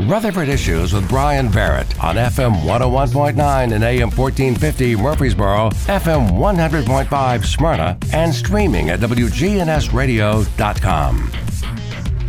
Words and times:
Rutherford 0.00 0.50
Issues 0.50 0.92
with 0.92 1.08
Brian 1.08 1.50
Barrett 1.50 1.86
on 2.04 2.16
FM 2.16 2.60
101.9 2.60 3.72
and 3.72 3.82
AM 3.82 4.10
1450 4.10 4.94
Murfreesboro, 4.96 5.70
FM 5.70 6.32
100.5 6.32 7.44
Smyrna, 7.46 7.96
and 8.12 8.34
streaming 8.34 8.90
at 8.90 9.00
WGNSradio.com. 9.00 11.32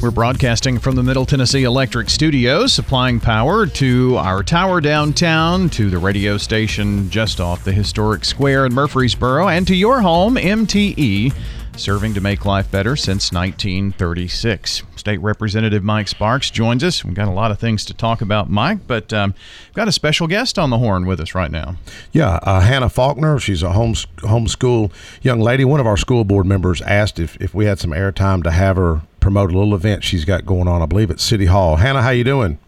We're 0.02 0.12
broadcasting 0.12 0.80
from 0.80 0.96
the 0.96 1.04
Middle 1.04 1.26
Tennessee 1.26 1.64
Electric 1.64 2.10
Studios, 2.10 2.72
supplying 2.72 3.20
power 3.20 3.66
to 3.66 4.16
our 4.18 4.44
tower 4.44 4.80
downtown, 4.80 5.70
to 5.72 5.90
the 5.90 5.98
radio 5.98 6.38
station 6.38 7.10
just 7.10 7.42
off 7.42 7.66
the 7.66 7.74
historic 7.74 8.24
square 8.24 8.66
in 8.66 8.74
Murfreesboro, 8.74 9.50
and 9.50 9.68
to 9.68 9.76
your 9.76 10.00
home, 10.00 10.36
MTE 10.36 11.34
serving 11.80 12.14
to 12.14 12.22
make 12.22 12.46
life 12.46 12.70
better 12.72 12.96
since 12.96 13.32
1936. 13.32 14.84
State 14.96 15.18
Representative 15.20 15.84
Mike 15.84 16.08
Sparks 16.08 16.50
joins 16.50 16.84
us. 16.84 17.04
We've 17.06 17.14
got 17.14 17.28
a 17.28 17.32
lot 17.32 17.52
of 17.52 17.60
things 17.60 17.86
to 17.86 17.94
talk 17.94 18.22
about, 18.22 18.50
Mike, 18.50 18.88
but 18.88 19.14
um, 19.14 19.34
got 19.74 19.88
a 19.88 19.92
special 19.92 20.28
guest 20.28 20.58
on 20.58 20.70
the 20.70 20.78
horn 20.78 21.06
with 21.06 21.20
us 21.20 21.36
right 21.36 21.52
now. 21.52 21.76
Yeah, 22.12 22.40
uh, 22.44 22.62
Hannah 22.62 22.90
Faulkner. 22.90 23.40
She's 23.40 23.64
a 23.64 23.74
home 23.74 23.94
homeschool 23.94 24.92
young 25.22 25.40
lady. 25.40 25.66
One 25.66 25.80
of 25.80 25.88
our 25.88 25.98
school 25.98 26.24
board 26.24 26.46
members 26.46 26.82
asked 26.82 27.20
if, 27.20 27.40
if 27.42 27.54
we 27.54 27.66
had 27.66 27.80
some 27.80 27.92
airtime 27.92 28.44
to 28.44 28.52
have 28.52 28.76
her 28.76 29.02
promote 29.20 29.52
a 29.52 29.58
little 29.58 29.76
event 29.76 30.04
she's 30.04 30.26
got 30.26 30.46
going 30.46 30.68
on, 30.68 30.82
I 30.82 30.86
believe, 30.86 31.12
at 31.12 31.20
City 31.20 31.46
Hall. 31.46 31.78
Hannah, 31.78 32.02
how 32.02 32.12
you 32.12 32.24
doing? 32.24 32.60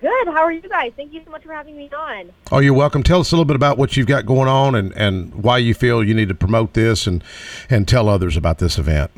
Good. 0.00 0.28
How 0.28 0.44
are 0.44 0.52
you 0.52 0.60
guys? 0.60 0.92
Thank 0.96 1.12
you 1.12 1.22
so 1.24 1.30
much 1.32 1.42
for 1.42 1.52
having 1.52 1.76
me 1.76 1.90
on. 1.90 2.30
Oh, 2.52 2.60
you're 2.60 2.74
welcome. 2.74 3.02
Tell 3.02 3.18
us 3.20 3.32
a 3.32 3.34
little 3.34 3.44
bit 3.44 3.56
about 3.56 3.78
what 3.78 3.96
you've 3.96 4.06
got 4.06 4.26
going 4.26 4.48
on 4.48 4.76
and, 4.76 4.92
and 4.92 5.34
why 5.34 5.58
you 5.58 5.74
feel 5.74 6.04
you 6.04 6.14
need 6.14 6.28
to 6.28 6.36
promote 6.36 6.74
this 6.74 7.08
and, 7.08 7.24
and 7.68 7.88
tell 7.88 8.08
others 8.08 8.36
about 8.36 8.58
this 8.58 8.78
event. 8.78 9.10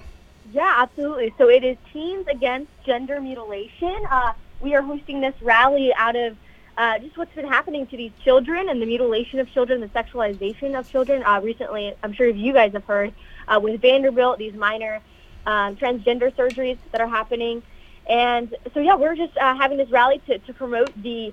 Yeah, 0.53 0.75
absolutely. 0.79 1.34
So 1.37 1.51
it 1.51 1.65
is 1.65 1.77
Teens 1.93 2.27
Against 2.29 2.70
Gender 2.84 3.20
Mutilation. 3.20 3.95
Uh, 4.11 4.33
we 4.61 4.75
are 4.75 4.80
hosting 4.80 5.20
this 5.20 5.34
rally 5.43 5.93
out 5.95 6.16
of 6.16 6.37
uh, 6.79 6.98
just 6.98 7.19
what's 7.19 7.34
been 7.34 7.47
happening 7.47 7.86
to 7.89 7.97
these 7.98 8.12
children 8.25 8.70
and 8.70 8.81
the 8.81 8.86
mutilation 8.86 9.39
of 9.39 9.53
children, 9.53 9.83
the 9.83 9.89
sexualization 9.89 10.78
of 10.78 10.91
children. 10.91 11.23
Uh, 11.25 11.41
recently, 11.42 11.95
I'm 12.03 12.14
sure 12.14 12.27
you 12.27 12.55
guys 12.55 12.73
have 12.73 12.84
heard 12.84 13.12
uh, 13.47 13.61
with 13.62 13.83
Vanderbilt, 13.83 14.39
these 14.39 14.55
minor 14.55 15.01
um, 15.45 15.77
transgender 15.77 16.34
surgeries 16.34 16.78
that 16.92 17.03
are 17.03 17.08
happening. 17.08 17.62
And 18.09 18.55
so, 18.75 18.81
yeah, 18.81 18.97
we're 18.97 19.17
just 19.17 19.37
uh, 19.37 19.55
having 19.56 19.79
this 19.79 19.91
rally 19.91 20.20
to, 20.27 20.39
to 20.39 20.55
promote 20.55 21.01
the 21.03 21.33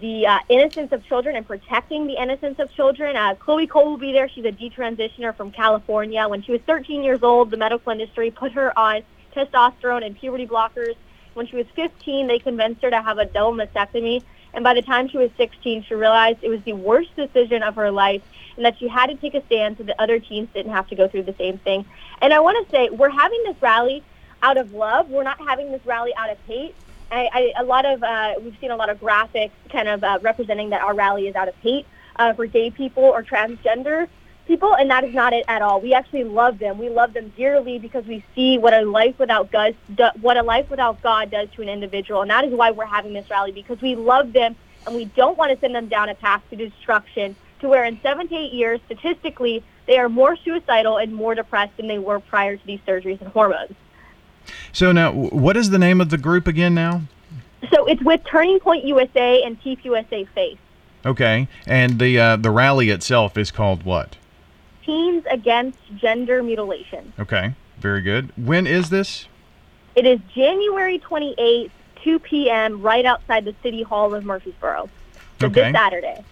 the 0.00 0.26
uh, 0.26 0.38
innocence 0.48 0.90
of 0.92 1.04
children 1.04 1.36
and 1.36 1.46
protecting 1.46 2.06
the 2.06 2.20
innocence 2.20 2.58
of 2.58 2.72
children. 2.72 3.16
Uh, 3.16 3.34
Chloe 3.34 3.66
Cole 3.66 3.90
will 3.90 3.96
be 3.96 4.12
there. 4.12 4.28
She's 4.28 4.44
a 4.44 4.50
detransitioner 4.50 5.36
from 5.36 5.52
California. 5.52 6.26
When 6.26 6.42
she 6.42 6.52
was 6.52 6.60
13 6.62 7.04
years 7.04 7.22
old, 7.22 7.50
the 7.50 7.56
medical 7.56 7.92
industry 7.92 8.30
put 8.30 8.52
her 8.52 8.76
on 8.78 9.02
testosterone 9.36 10.04
and 10.04 10.18
puberty 10.18 10.46
blockers. 10.46 10.94
When 11.34 11.46
she 11.46 11.56
was 11.56 11.66
15, 11.76 12.26
they 12.26 12.38
convinced 12.38 12.82
her 12.82 12.90
to 12.90 13.02
have 13.02 13.18
a 13.18 13.26
double 13.26 13.52
mastectomy. 13.52 14.22
And 14.52 14.62
by 14.62 14.74
the 14.74 14.82
time 14.82 15.08
she 15.08 15.18
was 15.18 15.30
16, 15.36 15.84
she 15.84 15.94
realized 15.94 16.38
it 16.42 16.48
was 16.48 16.62
the 16.64 16.74
worst 16.74 17.14
decision 17.16 17.62
of 17.62 17.74
her 17.74 17.90
life 17.90 18.22
and 18.56 18.64
that 18.64 18.78
she 18.78 18.86
had 18.88 19.06
to 19.06 19.16
take 19.16 19.34
a 19.34 19.44
stand 19.46 19.76
so 19.78 19.84
that 19.84 19.96
other 19.98 20.20
teens 20.20 20.48
didn't 20.54 20.72
have 20.72 20.88
to 20.88 20.96
go 20.96 21.08
through 21.08 21.24
the 21.24 21.34
same 21.38 21.58
thing. 21.58 21.84
And 22.22 22.32
I 22.32 22.38
want 22.38 22.64
to 22.64 22.70
say, 22.70 22.88
we're 22.90 23.10
having 23.10 23.42
this 23.44 23.56
rally 23.60 24.04
out 24.44 24.58
of 24.58 24.74
love. 24.74 25.08
We're 25.08 25.24
not 25.24 25.40
having 25.40 25.72
this 25.72 25.84
rally 25.86 26.12
out 26.16 26.30
of 26.30 26.38
hate. 26.46 26.74
I, 27.10 27.28
I, 27.32 27.62
a 27.62 27.64
lot 27.64 27.86
of 27.86 28.02
uh, 28.02 28.34
we've 28.42 28.56
seen 28.60 28.70
a 28.70 28.76
lot 28.76 28.90
of 28.90 29.00
graphics 29.00 29.52
kind 29.70 29.88
of 29.88 30.04
uh, 30.04 30.18
representing 30.20 30.70
that 30.70 30.82
our 30.82 30.94
rally 30.94 31.28
is 31.28 31.34
out 31.34 31.48
of 31.48 31.54
hate 31.56 31.86
uh, 32.16 32.34
for 32.34 32.46
gay 32.46 32.70
people 32.70 33.04
or 33.04 33.22
transgender 33.22 34.06
people, 34.46 34.74
and 34.74 34.90
that 34.90 35.04
is 35.04 35.14
not 35.14 35.32
it 35.32 35.44
at 35.48 35.62
all. 35.62 35.80
We 35.80 35.94
actually 35.94 36.24
love 36.24 36.58
them. 36.58 36.76
We 36.78 36.90
love 36.90 37.14
them 37.14 37.32
dearly 37.36 37.78
because 37.78 38.04
we 38.04 38.22
see 38.34 38.58
what 38.58 38.74
a 38.74 38.82
life 38.82 39.18
without 39.18 39.50
God, 39.50 39.74
what 40.20 40.36
a 40.36 40.42
life 40.42 40.68
without 40.68 41.00
God 41.02 41.30
does 41.30 41.48
to 41.52 41.62
an 41.62 41.70
individual, 41.70 42.20
and 42.20 42.30
that 42.30 42.44
is 42.44 42.52
why 42.52 42.70
we're 42.70 42.84
having 42.84 43.14
this 43.14 43.28
rally 43.30 43.52
because 43.52 43.80
we 43.80 43.94
love 43.96 44.34
them 44.34 44.54
and 44.86 44.94
we 44.94 45.06
don't 45.06 45.38
want 45.38 45.52
to 45.52 45.58
send 45.58 45.74
them 45.74 45.88
down 45.88 46.10
a 46.10 46.14
path 46.14 46.42
to 46.50 46.56
destruction. 46.56 47.34
To 47.60 47.68
where 47.70 47.84
in 47.84 47.98
seven 48.02 48.28
to 48.28 48.34
eight 48.34 48.52
years, 48.52 48.78
statistically, 48.84 49.64
they 49.86 49.96
are 49.96 50.10
more 50.10 50.36
suicidal 50.36 50.98
and 50.98 51.14
more 51.14 51.34
depressed 51.34 51.74
than 51.78 51.86
they 51.86 51.98
were 51.98 52.20
prior 52.20 52.58
to 52.58 52.66
these 52.66 52.80
surgeries 52.86 53.22
and 53.22 53.32
hormones. 53.32 53.74
So 54.72 54.92
now, 54.92 55.12
what 55.12 55.56
is 55.56 55.70
the 55.70 55.78
name 55.78 56.00
of 56.00 56.10
the 56.10 56.18
group 56.18 56.46
again 56.46 56.74
now? 56.74 57.02
So 57.72 57.86
it's 57.86 58.02
with 58.02 58.22
Turning 58.24 58.60
Point 58.60 58.84
USA 58.84 59.42
and 59.42 59.60
Keep 59.62 59.84
USA 59.84 60.24
Face. 60.24 60.58
Okay, 61.06 61.48
and 61.66 61.98
the 61.98 62.18
uh, 62.18 62.36
the 62.36 62.50
rally 62.50 62.90
itself 62.90 63.36
is 63.36 63.50
called 63.50 63.84
what? 63.84 64.16
Teens 64.84 65.24
Against 65.30 65.78
Gender 65.96 66.42
Mutilation. 66.42 67.12
Okay, 67.18 67.54
very 67.78 68.00
good. 68.00 68.32
When 68.36 68.66
is 68.66 68.90
this? 68.90 69.26
It 69.94 70.06
is 70.06 70.18
January 70.34 70.98
28th, 70.98 71.70
2 72.02 72.18
p.m., 72.18 72.82
right 72.82 73.04
outside 73.04 73.44
the 73.44 73.54
City 73.62 73.82
Hall 73.82 74.14
of 74.14 74.24
Murfreesboro. 74.24 74.90
So 75.40 75.46
okay. 75.46 75.64
this 75.64 75.72
Saturday. 75.72 76.24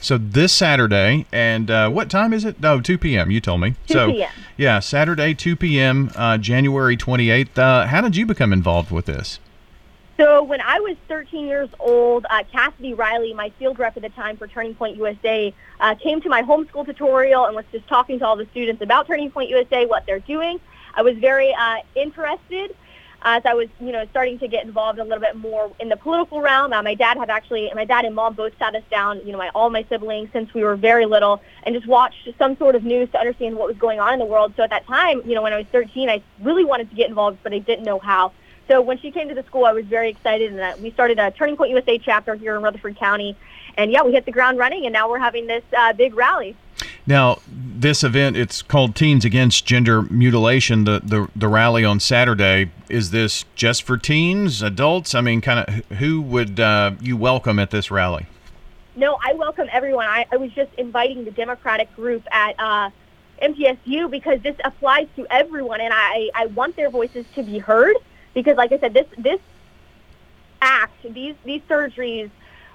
So 0.00 0.16
this 0.16 0.52
Saturday, 0.52 1.26
and 1.32 1.70
uh, 1.70 1.90
what 1.90 2.08
time 2.10 2.32
is 2.32 2.44
it? 2.44 2.60
No, 2.60 2.74
oh, 2.74 2.80
2 2.80 2.98
p.m. 2.98 3.30
You 3.30 3.40
told 3.40 3.60
me. 3.60 3.74
2 3.88 3.94
so, 3.94 4.12
p.m. 4.12 4.30
Yeah, 4.56 4.78
Saturday, 4.78 5.34
2 5.34 5.56
p.m., 5.56 6.10
uh, 6.14 6.38
January 6.38 6.96
28th. 6.96 7.58
Uh, 7.58 7.86
how 7.86 8.00
did 8.00 8.16
you 8.16 8.26
become 8.26 8.52
involved 8.52 8.90
with 8.90 9.06
this? 9.06 9.40
So 10.16 10.42
when 10.42 10.60
I 10.60 10.80
was 10.80 10.96
13 11.06 11.46
years 11.46 11.68
old, 11.78 12.26
uh, 12.28 12.42
Cassidy 12.50 12.92
Riley, 12.92 13.34
my 13.34 13.50
field 13.58 13.78
rep 13.78 13.96
at 13.96 14.02
the 14.02 14.08
time 14.08 14.36
for 14.36 14.48
Turning 14.48 14.74
Point 14.74 14.96
USA, 14.96 15.54
uh, 15.78 15.94
came 15.94 16.20
to 16.22 16.28
my 16.28 16.42
homeschool 16.42 16.84
tutorial 16.84 17.46
and 17.46 17.54
was 17.54 17.64
just 17.70 17.86
talking 17.86 18.18
to 18.18 18.26
all 18.26 18.34
the 18.34 18.46
students 18.50 18.82
about 18.82 19.06
Turning 19.06 19.30
Point 19.30 19.48
USA, 19.48 19.86
what 19.86 20.06
they're 20.06 20.18
doing. 20.18 20.58
I 20.94 21.02
was 21.02 21.16
very 21.18 21.54
uh, 21.54 21.76
interested 21.94 22.74
as 23.22 23.42
I 23.44 23.54
was, 23.54 23.68
you 23.80 23.90
know, 23.90 24.06
starting 24.10 24.38
to 24.38 24.48
get 24.48 24.64
involved 24.64 24.98
a 24.98 25.04
little 25.04 25.20
bit 25.20 25.36
more 25.36 25.72
in 25.80 25.88
the 25.88 25.96
political 25.96 26.40
realm. 26.40 26.72
Uh, 26.72 26.82
my 26.82 26.94
dad 26.94 27.16
had 27.16 27.30
actually, 27.30 27.70
my 27.74 27.84
dad 27.84 28.04
and 28.04 28.14
mom 28.14 28.34
both 28.34 28.52
sat 28.58 28.74
us 28.74 28.82
down, 28.90 29.20
you 29.24 29.32
know, 29.32 29.38
my, 29.38 29.48
all 29.54 29.70
my 29.70 29.84
siblings 29.88 30.28
since 30.32 30.54
we 30.54 30.62
were 30.62 30.76
very 30.76 31.04
little, 31.04 31.42
and 31.64 31.74
just 31.74 31.86
watched 31.86 32.28
some 32.38 32.56
sort 32.58 32.76
of 32.76 32.84
news 32.84 33.10
to 33.10 33.18
understand 33.18 33.56
what 33.56 33.66
was 33.66 33.76
going 33.76 33.98
on 33.98 34.12
in 34.12 34.18
the 34.18 34.24
world. 34.24 34.54
So 34.56 34.62
at 34.62 34.70
that 34.70 34.86
time, 34.86 35.22
you 35.24 35.34
know, 35.34 35.42
when 35.42 35.52
I 35.52 35.58
was 35.58 35.66
13, 35.72 36.08
I 36.08 36.22
really 36.42 36.64
wanted 36.64 36.90
to 36.90 36.96
get 36.96 37.08
involved, 37.08 37.38
but 37.42 37.52
I 37.52 37.58
didn't 37.58 37.84
know 37.84 37.98
how. 37.98 38.32
So 38.68 38.82
when 38.82 38.98
she 38.98 39.10
came 39.10 39.28
to 39.30 39.34
the 39.34 39.42
school, 39.44 39.64
I 39.64 39.72
was 39.72 39.86
very 39.86 40.10
excited, 40.10 40.52
and 40.52 40.60
uh, 40.60 40.74
we 40.80 40.90
started 40.92 41.18
a 41.18 41.30
Turning 41.30 41.56
Point 41.56 41.70
USA 41.70 41.98
chapter 41.98 42.34
here 42.34 42.54
in 42.54 42.62
Rutherford 42.62 42.96
County. 42.96 43.36
And 43.76 43.90
yeah, 43.90 44.02
we 44.02 44.12
hit 44.12 44.26
the 44.26 44.32
ground 44.32 44.58
running, 44.58 44.84
and 44.84 44.92
now 44.92 45.08
we're 45.08 45.18
having 45.18 45.46
this 45.46 45.62
uh, 45.76 45.92
big 45.94 46.14
rally. 46.14 46.54
Now, 47.08 47.38
this 47.48 48.04
event, 48.04 48.36
it's 48.36 48.60
called 48.60 48.94
Teens 48.94 49.24
Against 49.24 49.64
Gender 49.64 50.02
Mutilation. 50.02 50.84
The, 50.84 51.00
the, 51.02 51.26
the 51.34 51.48
rally 51.48 51.82
on 51.82 52.00
Saturday, 52.00 52.70
is 52.90 53.12
this 53.12 53.46
just 53.54 53.82
for 53.82 53.96
teens, 53.96 54.60
adults? 54.60 55.14
I 55.14 55.22
mean, 55.22 55.40
kind 55.40 55.60
of 55.66 55.96
who 55.96 56.20
would 56.20 56.60
uh, 56.60 56.92
you 57.00 57.16
welcome 57.16 57.58
at 57.58 57.70
this 57.70 57.90
rally? 57.90 58.26
No, 58.94 59.18
I 59.24 59.32
welcome 59.32 59.68
everyone. 59.72 60.04
I, 60.04 60.26
I 60.30 60.36
was 60.36 60.52
just 60.52 60.70
inviting 60.74 61.24
the 61.24 61.30
Democratic 61.30 61.96
group 61.96 62.26
at 62.30 62.54
uh, 62.58 62.90
MTSU 63.40 64.10
because 64.10 64.42
this 64.42 64.56
applies 64.62 65.08
to 65.16 65.26
everyone, 65.30 65.80
and 65.80 65.94
I, 65.94 66.28
I 66.34 66.46
want 66.46 66.76
their 66.76 66.90
voices 66.90 67.24
to 67.36 67.42
be 67.42 67.58
heard 67.58 67.96
because, 68.34 68.58
like 68.58 68.70
I 68.70 68.78
said, 68.78 68.92
this 68.92 69.06
this 69.16 69.40
act, 70.60 70.92
these 71.14 71.36
these 71.46 71.62
surgeries 71.70 72.30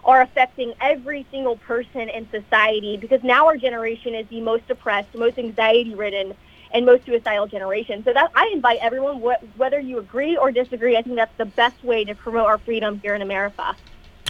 are 0.06 0.22
affecting 0.22 0.74
every 0.82 1.26
single 1.32 1.56
person 1.58 2.10
in 2.10 2.30
society 2.30 2.98
because 2.98 3.24
now 3.24 3.46
our 3.48 3.58
generation 3.58 4.16
is 4.16 4.28
the 4.28 4.42
most 4.42 4.68
depressed, 4.68 5.14
most 5.16 5.38
anxiety 5.38 5.96
ridden, 5.96 6.34
and 6.72 6.86
most 6.86 7.06
suicidal 7.06 7.48
generation. 7.48 8.04
So 8.04 8.14
that 8.14 8.32
I 8.36 8.52
invite 8.54 8.80
everyone, 8.82 9.22
wh- 9.22 9.60
whether 9.60 9.80
you 9.80 10.00
agree 10.00 10.36
or 10.36 10.52
disagree, 10.52 10.98
I 10.98 11.02
think 11.02 11.16
that's 11.16 11.36
the 11.38 11.46
best 11.46 11.84
way 11.84 12.04
to 12.04 12.16
promote 12.16 12.48
our 12.48 12.58
freedom 12.58 13.00
here 13.02 13.16
in 13.16 13.22
America. 13.22 13.76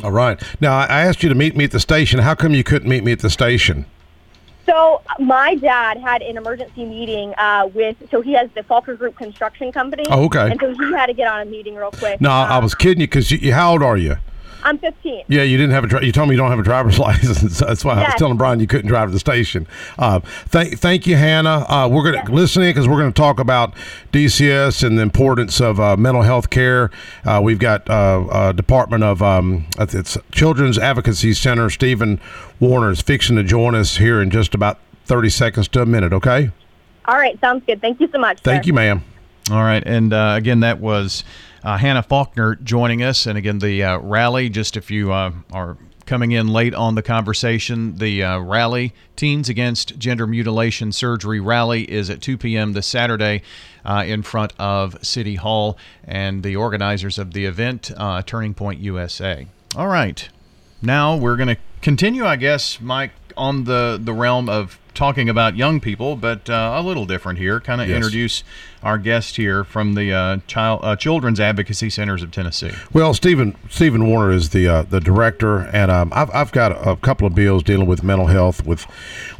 All 0.03 0.11
right. 0.11 0.41
Now 0.59 0.77
I 0.77 1.01
asked 1.01 1.23
you 1.23 1.29
to 1.29 1.35
meet 1.35 1.55
me 1.55 1.63
at 1.63 1.71
the 1.71 1.79
station. 1.79 2.19
How 2.19 2.35
come 2.35 2.53
you 2.53 2.63
couldn't 2.63 2.89
meet 2.89 3.03
me 3.03 3.11
at 3.11 3.19
the 3.19 3.29
station? 3.29 3.85
So 4.65 5.01
my 5.19 5.55
dad 5.55 5.97
had 5.97 6.21
an 6.21 6.37
emergency 6.37 6.85
meeting 6.85 7.33
uh, 7.37 7.69
with. 7.73 7.97
So 8.09 8.21
he 8.21 8.33
has 8.33 8.49
the 8.55 8.63
Faulkner 8.63 8.95
Group 8.95 9.15
Construction 9.17 9.71
Company. 9.71 10.07
Oh, 10.09 10.25
okay. 10.25 10.51
And 10.51 10.59
so 10.59 10.73
he 10.73 10.91
had 10.93 11.07
to 11.07 11.13
get 11.13 11.27
on 11.27 11.41
a 11.41 11.45
meeting 11.45 11.75
real 11.75 11.91
quick. 11.91 12.21
No, 12.21 12.29
I 12.31 12.59
was 12.59 12.73
kidding 12.73 13.01
you 13.01 13.07
because 13.07 13.29
you, 13.31 13.53
how 13.53 13.73
old 13.73 13.83
are 13.83 13.97
you? 13.97 14.17
I'm 14.63 14.77
15. 14.77 15.25
Yeah, 15.27 15.43
you 15.43 15.57
didn't 15.57 15.73
have 15.73 15.91
a. 15.91 16.05
you 16.05 16.11
told 16.11 16.29
me 16.29 16.35
you 16.35 16.37
don't 16.37 16.49
have 16.49 16.59
a 16.59 16.63
driver's 16.63 16.97
license. 17.07 17.59
That's 17.59 17.83
why 17.83 17.95
yes. 17.95 18.03
I 18.03 18.07
was 18.07 18.19
telling 18.19 18.37
Brian 18.37 18.59
you 18.59 18.67
couldn't 18.67 18.87
drive 18.87 19.09
to 19.09 19.13
the 19.13 19.19
station. 19.19 19.67
Uh, 19.97 20.19
thank, 20.47 20.79
thank 20.79 21.05
you, 21.05 21.15
Hannah. 21.15 21.65
Uh, 21.69 21.87
we're 21.91 22.03
going 22.03 22.13
to 22.13 22.19
yes. 22.19 22.29
listen 22.29 22.63
because 22.63 22.87
we're 22.87 22.99
going 22.99 23.11
to 23.11 23.21
talk 23.21 23.39
about 23.39 23.73
DCS 24.11 24.85
and 24.85 24.97
the 24.97 25.01
importance 25.01 25.59
of 25.59 25.79
uh, 25.79 25.97
mental 25.97 26.23
health 26.23 26.49
care. 26.49 26.89
Uh, 27.25 27.41
we've 27.43 27.59
got 27.59 27.89
uh, 27.89 28.51
Department 28.53 29.03
of 29.03 29.21
um, 29.21 29.65
it's 29.77 30.17
Children's 30.31 30.77
Advocacy 30.77 31.33
Center. 31.33 31.69
Stephen 31.69 32.19
Warner 32.59 32.91
is 32.91 33.01
fixing 33.01 33.35
to 33.35 33.43
join 33.43 33.75
us 33.75 33.97
here 33.97 34.21
in 34.21 34.29
just 34.29 34.55
about 34.55 34.79
30 35.05 35.29
seconds 35.29 35.67
to 35.69 35.81
a 35.81 35.85
minute. 35.85 36.13
Okay. 36.13 36.51
All 37.05 37.17
right, 37.17 37.39
sounds 37.41 37.63
good. 37.67 37.81
Thank 37.81 37.99
you 37.99 38.07
so 38.11 38.17
much. 38.17 38.39
Thank 38.39 38.63
sir. 38.63 38.67
you, 38.67 38.73
ma'am. 38.73 39.03
All 39.51 39.63
right, 39.63 39.83
and 39.85 40.13
uh, 40.13 40.35
again, 40.37 40.61
that 40.61 40.79
was 40.79 41.23
uh, 41.63 41.77
Hannah 41.77 42.03
Faulkner 42.03 42.55
joining 42.55 43.03
us, 43.03 43.25
and 43.25 43.37
again, 43.37 43.59
the 43.59 43.83
uh, 43.83 43.97
rally. 43.99 44.49
Just 44.49 44.77
if 44.77 44.89
you 44.89 45.11
uh, 45.11 45.31
are 45.51 45.77
coming 46.05 46.31
in 46.31 46.47
late 46.47 46.73
on 46.73 46.95
the 46.95 47.01
conversation. 47.01 47.97
The 47.97 48.23
uh, 48.23 48.39
rally, 48.39 48.93
Teens 49.15 49.49
Against 49.49 49.97
Gender 49.97 50.27
Mutilation 50.27 50.91
Surgery 50.91 51.39
rally, 51.39 51.89
is 51.89 52.09
at 52.09 52.21
2 52.21 52.37
p.m. 52.37 52.73
this 52.73 52.87
Saturday 52.87 53.41
uh, 53.85 54.03
in 54.05 54.21
front 54.23 54.53
of 54.59 55.03
City 55.03 55.35
Hall, 55.35 55.77
and 56.03 56.43
the 56.43 56.55
organizers 56.55 57.17
of 57.17 57.33
the 57.33 57.45
event, 57.45 57.91
uh, 57.97 58.21
Turning 58.21 58.53
Point 58.53 58.79
USA. 58.79 59.47
All 59.75 59.87
right. 59.87 60.27
Now 60.81 61.15
we're 61.15 61.37
going 61.37 61.55
to 61.55 61.57
continue, 61.81 62.25
I 62.25 62.35
guess, 62.35 62.81
Mike, 62.81 63.11
on 63.37 63.63
the, 63.63 63.99
the 64.01 64.13
realm 64.13 64.49
of 64.49 64.79
talking 64.93 65.29
about 65.29 65.55
young 65.55 65.79
people, 65.79 66.15
but 66.15 66.49
uh, 66.49 66.73
a 66.75 66.81
little 66.83 67.05
different 67.05 67.39
here. 67.39 67.59
Kind 67.59 67.81
of 67.81 67.87
yes. 67.87 67.95
introduce 67.95 68.43
our 68.83 68.97
guest 68.97 69.37
here 69.37 69.63
from 69.63 69.95
the 69.95 70.13
uh, 70.13 70.37
child 70.45 70.81
uh, 70.83 70.95
Children's 70.95 71.39
Advocacy 71.39 71.89
Centers 71.89 72.21
of 72.21 72.31
Tennessee. 72.31 72.71
Well, 72.91 73.13
Stephen 73.13 73.55
Stephen 73.69 74.07
Warner 74.07 74.31
is 74.31 74.49
the 74.49 74.67
uh, 74.67 74.81
the 74.83 74.99
director, 74.99 75.59
and 75.59 75.89
um, 75.89 76.11
I've, 76.13 76.29
I've 76.33 76.51
got 76.51 76.71
a, 76.71 76.95
couple 76.97 77.27
of 77.27 77.35
bills 77.35 77.63
dealing 77.63 77.87
with 77.87 78.03
mental 78.03 78.27
health 78.27 78.65
with 78.65 78.85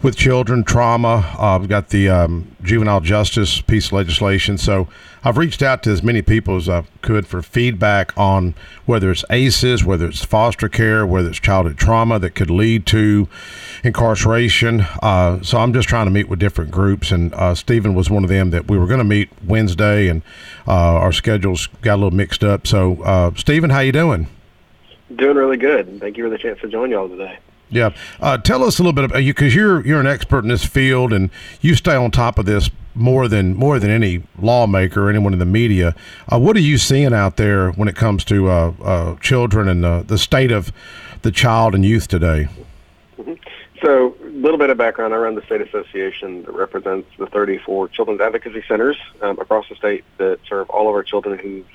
with 0.01 0.16
children, 0.16 0.63
trauma. 0.63 1.36
Uh, 1.38 1.56
I've 1.56 1.69
got 1.69 1.90
the 1.90 2.10
um, 2.10 2.54
juvenile 2.63 3.01
justice 3.01 3.62
piece 3.62 3.88
of 3.88 3.94
legislation. 3.94 4.57
So 4.57 4.88
I've 5.24 5.38
reached 5.38 5.62
out 5.62 5.84
to 5.84 5.92
as 5.92 6.04
many 6.04 6.22
people 6.22 6.57
as 6.57 6.68
I 6.68 6.84
could 7.01 7.28
for 7.28 7.42
feedback 7.42 8.18
on 8.18 8.56
whether 8.86 9.12
it's 9.12 9.24
ACEs, 9.30 9.84
whether 9.84 10.07
it's 10.07 10.24
foster 10.24 10.68
care, 10.68 11.06
whether 11.06 11.30
it's 11.30 11.39
childhood 11.39 11.78
trauma 11.78 12.19
that 12.19 12.31
could 12.31 12.50
lead 12.50 12.86
to 12.88 13.28
incarceration. 13.84 14.81
Uh, 15.01 15.42
so 15.42 15.60
I'm 15.60 15.74
just 15.74 15.88
trying 15.88 16.06
to 16.06 16.12
meet 16.12 16.28
with 16.28 16.39
different 16.39 16.72
groups, 16.72 17.12
and 17.12 17.34
uh, 17.36 17.56
Stephen 17.56 17.94
was 17.94 18.10
one 18.10 18.24
of 18.24 18.30
them 18.30 18.50
that 18.50 18.69
we 18.69 18.78
were 18.78 18.88
going 18.88 19.00
to 19.00 19.06
meet 19.06 19.30
Wednesday, 19.44 20.08
and 20.08 20.22
uh, 20.68 20.72
our 20.72 21.12
schedules 21.12 21.68
got 21.82 21.96
a 21.96 21.98
little 21.98 22.12
mixed 22.12 22.44
up. 22.44 22.68
So, 22.68 23.02
uh, 23.04 23.32
Stephen, 23.36 23.70
how 23.70 23.80
you 23.80 23.92
doing? 23.92 24.28
Doing 25.16 25.38
really 25.38 25.58
good. 25.58 26.00
Thank 26.00 26.18
you 26.18 26.24
for 26.24 26.30
the 26.30 26.38
chance 26.38 26.60
to 26.62 26.68
join 26.68 26.90
y'all 26.90 27.10
today. 27.10 27.38
Yeah, 27.70 27.90
uh, 28.20 28.38
tell 28.38 28.64
us 28.64 28.78
a 28.78 28.84
little 28.84 28.94
bit 28.94 29.06
about 29.06 29.24
you 29.24 29.34
because 29.34 29.56
you're 29.56 29.86
you're 29.86 30.00
an 30.00 30.06
expert 30.06 30.44
in 30.44 30.50
this 30.50 30.64
field 30.64 31.12
and 31.12 31.32
you 31.60 31.74
stay 31.74 31.96
on 31.96 32.12
top 32.12 32.38
of 32.38 32.46
this 32.46 32.70
more 32.94 33.28
than 33.28 33.56
more 33.56 33.80
than 33.80 33.90
any 33.90 34.24
lawmaker 34.40 35.08
or 35.08 35.10
anyone 35.10 35.34
in 35.34 35.40
the 35.40 35.46
media. 35.46 35.96
Uh, 36.32 36.38
what 36.38 36.56
are 36.56 36.62
you 36.62 36.78
seeing 36.78 37.14
out 37.14 37.38
there 37.38 37.72
when 37.72 37.88
it 37.88 37.96
comes 37.96 38.24
to 38.26 38.48
uh, 38.48 38.74
uh 38.84 39.16
children 39.18 39.68
and 39.68 39.84
the, 39.84 40.04
the 40.06 40.20
state 40.20 40.52
of 40.52 40.72
the 41.24 41.32
child 41.32 41.74
and 41.74 41.84
youth 41.84 42.08
today? 42.08 42.48
Mm-hmm. 43.18 43.34
So, 43.84 44.16
a 44.24 44.28
little 44.28 44.58
bit 44.58 44.70
of 44.70 44.78
background. 44.78 45.14
I 45.14 45.18
run 45.18 45.36
the 45.36 45.42
state 45.42 45.60
association 45.60 46.44
that 46.44 46.54
represents 46.54 47.10
the 47.18 47.28
34 47.28 47.90
children's 47.90 48.22
advocacy 48.22 48.64
centers 48.66 48.96
um, 49.22 49.38
across 49.40 49.68
the 49.68 49.76
state 49.76 50.06
that 50.20 50.40
serve 50.48 50.70
all 50.70 50.88
of 50.88 50.96
our 50.96 51.04
children 51.04 51.38
who've 51.38 51.68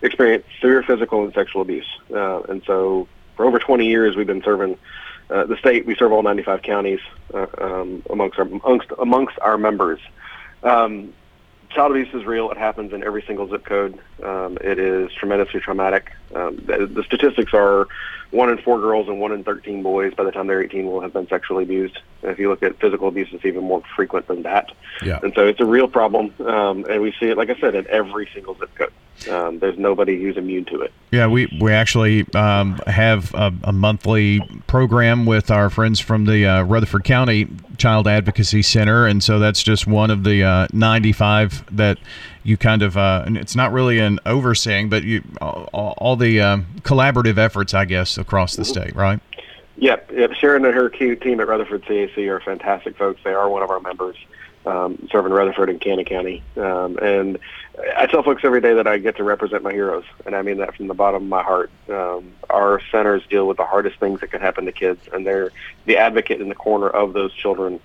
experienced 0.00 0.46
severe 0.60 0.84
physical 0.84 1.24
and 1.24 1.34
sexual 1.34 1.62
abuse. 1.62 1.88
Uh, 2.14 2.42
and 2.42 2.62
so, 2.68 3.08
for 3.34 3.44
over 3.44 3.58
20 3.58 3.84
years, 3.84 4.14
we've 4.14 4.28
been 4.28 4.44
serving 4.44 4.78
uh, 5.28 5.44
the 5.46 5.56
state. 5.56 5.86
We 5.86 5.96
serve 5.96 6.12
all 6.12 6.22
95 6.22 6.62
counties 6.62 7.00
uh, 7.34 7.46
um, 7.58 8.04
amongst 8.10 8.38
our 8.38 8.44
amongst, 8.44 8.92
amongst 8.96 9.36
our 9.40 9.58
members. 9.58 9.98
Um, 10.62 11.14
child 11.70 11.90
abuse 11.90 12.14
is 12.14 12.24
real. 12.24 12.48
It 12.52 12.58
happens 12.58 12.92
in 12.92 13.02
every 13.02 13.24
single 13.26 13.48
zip 13.48 13.64
code. 13.64 13.98
Um, 14.22 14.56
it 14.60 14.78
is 14.78 15.10
tremendously 15.12 15.58
traumatic. 15.58 16.12
Um, 16.34 16.56
the, 16.66 17.02
statistics 17.06 17.54
are 17.54 17.86
one 18.30 18.50
in 18.50 18.58
four 18.58 18.80
girls 18.80 19.08
and 19.08 19.20
one 19.20 19.32
in 19.32 19.44
13 19.44 19.82
boys 19.82 20.12
by 20.14 20.24
the 20.24 20.32
time 20.32 20.46
they're 20.48 20.62
18 20.62 20.86
will 20.86 21.00
have 21.00 21.12
been 21.12 21.28
sexually 21.28 21.62
abused. 21.62 21.98
And 22.22 22.30
if 22.30 22.38
you 22.38 22.48
look 22.48 22.62
at 22.62 22.78
physical 22.80 23.08
abuse, 23.08 23.28
it's 23.32 23.44
even 23.44 23.64
more 23.64 23.82
frequent 23.94 24.26
than 24.26 24.42
that. 24.42 24.72
Yeah. 25.02 25.20
And 25.22 25.32
so 25.34 25.46
it's 25.46 25.60
a 25.60 25.64
real 25.64 25.88
problem. 25.88 26.34
Um, 26.40 26.84
and 26.90 27.00
we 27.00 27.12
see 27.20 27.26
it, 27.26 27.36
like 27.36 27.50
I 27.50 27.58
said, 27.60 27.74
in 27.74 27.86
every 27.88 28.28
single 28.34 28.56
zip 28.58 28.74
code. 28.74 28.92
Um, 29.30 29.58
there's 29.60 29.78
nobody 29.78 30.20
who's 30.20 30.36
immune 30.36 30.66
to 30.66 30.82
it. 30.82 30.92
Yeah, 31.10 31.26
we 31.26 31.46
we 31.58 31.72
actually 31.72 32.26
um, 32.34 32.78
have 32.86 33.34
a, 33.34 33.52
a, 33.64 33.72
monthly 33.72 34.40
program 34.66 35.24
with 35.24 35.50
our 35.50 35.70
friends 35.70 36.00
from 36.00 36.26
the 36.26 36.44
uh, 36.44 36.62
Rutherford 36.64 37.04
County 37.04 37.48
Child 37.78 38.08
Advocacy 38.08 38.60
Center, 38.60 39.06
and 39.06 39.24
so 39.24 39.38
that's 39.38 39.62
just 39.62 39.86
one 39.86 40.10
of 40.10 40.22
the 40.22 40.44
uh, 40.44 40.66
95 40.72 41.76
that 41.76 41.98
you 42.46 42.56
kind 42.56 42.82
of 42.82 42.96
uh, 42.96 43.24
and 43.26 43.36
it's 43.36 43.56
not 43.56 43.72
really 43.72 43.98
an 43.98 44.20
overseeing, 44.24 44.88
but 44.88 45.02
you 45.02 45.22
all, 45.40 45.94
all 45.98 46.16
the 46.16 46.40
um, 46.40 46.66
collaborative 46.82 47.38
efforts, 47.38 47.74
I 47.74 47.84
guess, 47.84 48.16
across 48.16 48.54
the 48.54 48.62
mm-hmm. 48.62 48.72
state, 48.72 48.96
right? 48.96 49.20
Yep, 49.78 50.12
yep. 50.12 50.32
Sharon 50.32 50.64
and 50.64 50.72
her 50.72 50.88
team 50.88 51.40
at 51.40 51.48
Rutherford 51.48 51.82
CAC 51.82 52.16
are 52.28 52.40
fantastic 52.40 52.96
folks. 52.96 53.20
They 53.24 53.32
are 53.32 53.48
one 53.48 53.62
of 53.62 53.70
our 53.70 53.80
members, 53.80 54.16
um, 54.64 55.08
serving 55.10 55.32
Rutherford 55.32 55.68
and 55.68 55.80
Cannon 55.80 56.04
County. 56.04 56.42
Um, 56.56 56.96
and 56.98 57.38
I 57.96 58.06
tell 58.06 58.22
folks 58.22 58.42
every 58.44 58.60
day 58.60 58.74
that 58.74 58.86
I 58.86 58.96
get 58.98 59.16
to 59.16 59.24
represent 59.24 59.62
my 59.64 59.72
heroes, 59.72 60.04
and 60.24 60.34
I 60.34 60.42
mean 60.42 60.58
that 60.58 60.76
from 60.76 60.86
the 60.86 60.94
bottom 60.94 61.24
of 61.24 61.28
my 61.28 61.42
heart. 61.42 61.70
Um, 61.90 62.32
our 62.48 62.80
centers 62.92 63.22
deal 63.28 63.46
with 63.46 63.56
the 63.56 63.66
hardest 63.66 63.98
things 63.98 64.20
that 64.20 64.30
can 64.30 64.40
happen 64.40 64.64
to 64.66 64.72
kids, 64.72 65.00
and 65.12 65.26
they're 65.26 65.50
the 65.84 65.98
advocate 65.98 66.40
in 66.40 66.48
the 66.48 66.54
corner 66.54 66.88
of 66.88 67.12
those 67.12 67.34
children 67.34 67.80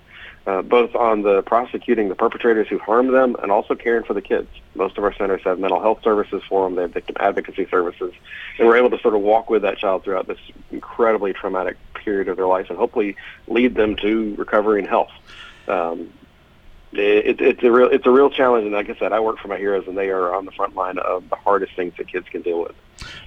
uh, 0.46 0.62
both 0.62 0.94
on 0.94 1.22
the 1.22 1.42
prosecuting 1.42 2.08
the 2.08 2.14
perpetrators 2.14 2.66
who 2.68 2.78
harmed 2.78 3.14
them 3.14 3.36
and 3.42 3.52
also 3.52 3.74
caring 3.74 4.04
for 4.04 4.14
the 4.14 4.22
kids. 4.22 4.48
Most 4.74 4.98
of 4.98 5.04
our 5.04 5.14
centers 5.14 5.42
have 5.44 5.58
mental 5.58 5.80
health 5.80 6.00
services 6.02 6.42
for 6.48 6.66
them. 6.66 6.74
They 6.74 6.82
have 6.82 6.92
victim 6.92 7.16
advocacy 7.20 7.66
services. 7.70 8.12
And 8.58 8.66
we're 8.66 8.76
able 8.76 8.90
to 8.90 8.98
sort 8.98 9.14
of 9.14 9.20
walk 9.20 9.50
with 9.50 9.62
that 9.62 9.78
child 9.78 10.02
throughout 10.02 10.26
this 10.26 10.38
incredibly 10.72 11.32
traumatic 11.32 11.76
period 11.94 12.28
of 12.28 12.36
their 12.36 12.46
life 12.46 12.70
and 12.70 12.78
hopefully 12.78 13.16
lead 13.46 13.76
them 13.76 13.94
to 13.96 14.34
recovery 14.34 14.80
and 14.80 14.88
health. 14.88 15.12
Um, 15.68 16.12
it, 16.92 17.40
it's 17.40 17.62
a 17.62 17.70
real 17.70 17.88
it's 17.88 18.04
a 18.04 18.10
real 18.10 18.28
challenge, 18.28 18.64
and 18.64 18.74
like 18.74 18.90
I 18.90 18.94
said, 18.96 19.12
I 19.12 19.20
work 19.20 19.38
for 19.38 19.48
my 19.48 19.56
heroes, 19.56 19.84
and 19.88 19.96
they 19.96 20.10
are 20.10 20.34
on 20.34 20.44
the 20.44 20.50
front 20.50 20.74
line 20.74 20.98
of 20.98 21.28
the 21.30 21.36
hardest 21.36 21.74
things 21.74 21.94
that 21.96 22.08
kids 22.08 22.28
can 22.28 22.42
deal 22.42 22.60
with. 22.60 22.74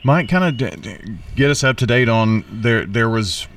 Mike, 0.04 0.30
kind 0.30 0.44
of 0.44 0.58
d- 0.58 0.76
d- 0.80 1.18
get 1.36 1.50
us 1.50 1.64
up 1.64 1.78
to 1.78 1.88
date 1.88 2.08
on 2.08 2.46
there. 2.48 2.86
There 2.86 3.10
was 3.10 3.48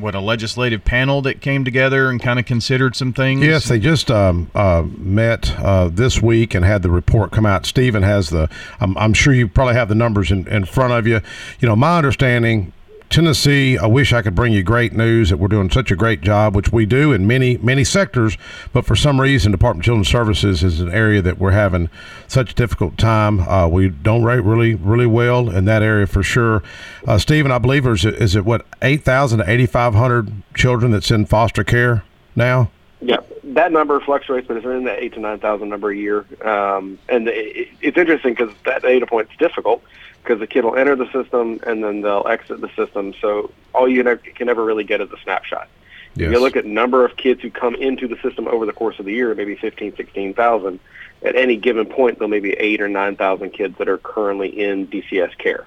what 0.00 0.14
a 0.14 0.20
legislative 0.20 0.84
panel 0.84 1.22
that 1.22 1.40
came 1.40 1.64
together 1.64 2.10
and 2.10 2.20
kind 2.20 2.38
of 2.38 2.44
considered 2.44 2.94
some 2.96 3.12
things. 3.12 3.44
Yes, 3.44 3.68
they 3.68 3.78
just 3.78 4.10
um, 4.10 4.50
uh, 4.54 4.84
met 4.98 5.56
uh, 5.58 5.88
this 5.88 6.20
week 6.20 6.54
and 6.54 6.64
had 6.64 6.82
the 6.82 6.90
report 6.90 7.30
come 7.32 7.46
out. 7.46 7.64
Stephen 7.64 8.02
has 8.02 8.30
the. 8.30 8.50
I'm, 8.80 8.96
I'm 8.98 9.14
sure 9.14 9.32
you 9.32 9.48
probably 9.48 9.74
have 9.74 9.88
the 9.88 9.94
numbers 9.94 10.30
in, 10.30 10.46
in 10.48 10.64
front 10.64 10.92
of 10.92 11.06
you. 11.06 11.20
You 11.60 11.68
know, 11.68 11.76
my 11.76 11.96
understanding 11.96 12.72
Tennessee, 13.14 13.78
I 13.78 13.86
wish 13.86 14.12
I 14.12 14.22
could 14.22 14.34
bring 14.34 14.52
you 14.52 14.64
great 14.64 14.92
news 14.92 15.30
that 15.30 15.36
we're 15.36 15.46
doing 15.46 15.70
such 15.70 15.92
a 15.92 15.94
great 15.94 16.20
job, 16.20 16.56
which 16.56 16.72
we 16.72 16.84
do 16.84 17.12
in 17.12 17.28
many, 17.28 17.58
many 17.58 17.84
sectors. 17.84 18.36
But 18.72 18.84
for 18.84 18.96
some 18.96 19.20
reason, 19.20 19.52
Department 19.52 19.82
of 19.82 19.84
Children's 19.84 20.08
Services 20.08 20.64
is 20.64 20.80
an 20.80 20.90
area 20.90 21.22
that 21.22 21.38
we're 21.38 21.52
having 21.52 21.90
such 22.26 22.50
a 22.50 22.54
difficult 22.56 22.98
time. 22.98 23.38
Uh, 23.38 23.68
we 23.68 23.88
don't 23.88 24.24
rate 24.24 24.40
really, 24.40 24.74
really 24.74 25.06
well 25.06 25.48
in 25.48 25.64
that 25.66 25.80
area 25.80 26.08
for 26.08 26.24
sure. 26.24 26.64
Uh, 27.06 27.16
Stephen, 27.16 27.52
I 27.52 27.58
believe, 27.58 27.86
is 27.86 28.04
it, 28.04 28.14
is 28.14 28.34
it 28.34 28.44
what, 28.44 28.66
8,000 28.82 29.38
to 29.38 29.48
8,500 29.48 30.32
children 30.56 30.90
that's 30.90 31.12
in 31.12 31.24
foster 31.24 31.62
care 31.62 32.02
now? 32.34 32.72
Yeah, 33.00 33.18
that 33.44 33.70
number 33.70 34.00
fluctuates, 34.00 34.48
but 34.48 34.56
it's 34.56 34.66
in 34.66 34.82
the 34.82 35.04
eight 35.04 35.12
to 35.12 35.20
nine 35.20 35.38
thousand 35.38 35.68
number 35.68 35.90
a 35.90 35.96
year. 35.96 36.24
Um, 36.42 36.98
and 37.08 37.28
it, 37.28 37.68
it's 37.80 37.96
interesting 37.96 38.34
because 38.34 38.52
that 38.64 38.82
data 38.82 39.06
point 39.06 39.28
is 39.30 39.36
difficult 39.36 39.84
because 40.24 40.40
the 40.40 40.46
kid 40.46 40.64
will 40.64 40.74
enter 40.74 40.96
the 40.96 41.10
system 41.12 41.60
and 41.66 41.84
then 41.84 42.00
they'll 42.00 42.26
exit 42.26 42.60
the 42.60 42.70
system. 42.74 43.14
So 43.20 43.52
all 43.74 43.86
you 43.86 44.02
can 44.34 44.48
ever 44.48 44.64
really 44.64 44.84
get 44.84 45.00
is 45.02 45.12
a 45.12 45.18
snapshot. 45.22 45.68
Yes. 46.16 46.28
If 46.28 46.32
you 46.32 46.40
look 46.40 46.56
at 46.56 46.64
number 46.64 47.04
of 47.04 47.16
kids 47.16 47.42
who 47.42 47.50
come 47.50 47.74
into 47.74 48.08
the 48.08 48.16
system 48.22 48.48
over 48.48 48.64
the 48.64 48.72
course 48.72 48.98
of 48.98 49.04
the 49.04 49.12
year, 49.12 49.34
maybe 49.34 49.56
15, 49.56 49.96
16,000. 49.96 50.80
At 51.22 51.36
any 51.36 51.56
given 51.56 51.86
point, 51.86 52.18
there 52.18 52.28
may 52.28 52.40
be 52.40 52.52
eight 52.52 52.80
or 52.80 52.88
9,000 52.88 53.50
kids 53.50 53.76
that 53.78 53.88
are 53.88 53.98
currently 53.98 54.48
in 54.48 54.86
DCS 54.86 55.36
care. 55.38 55.66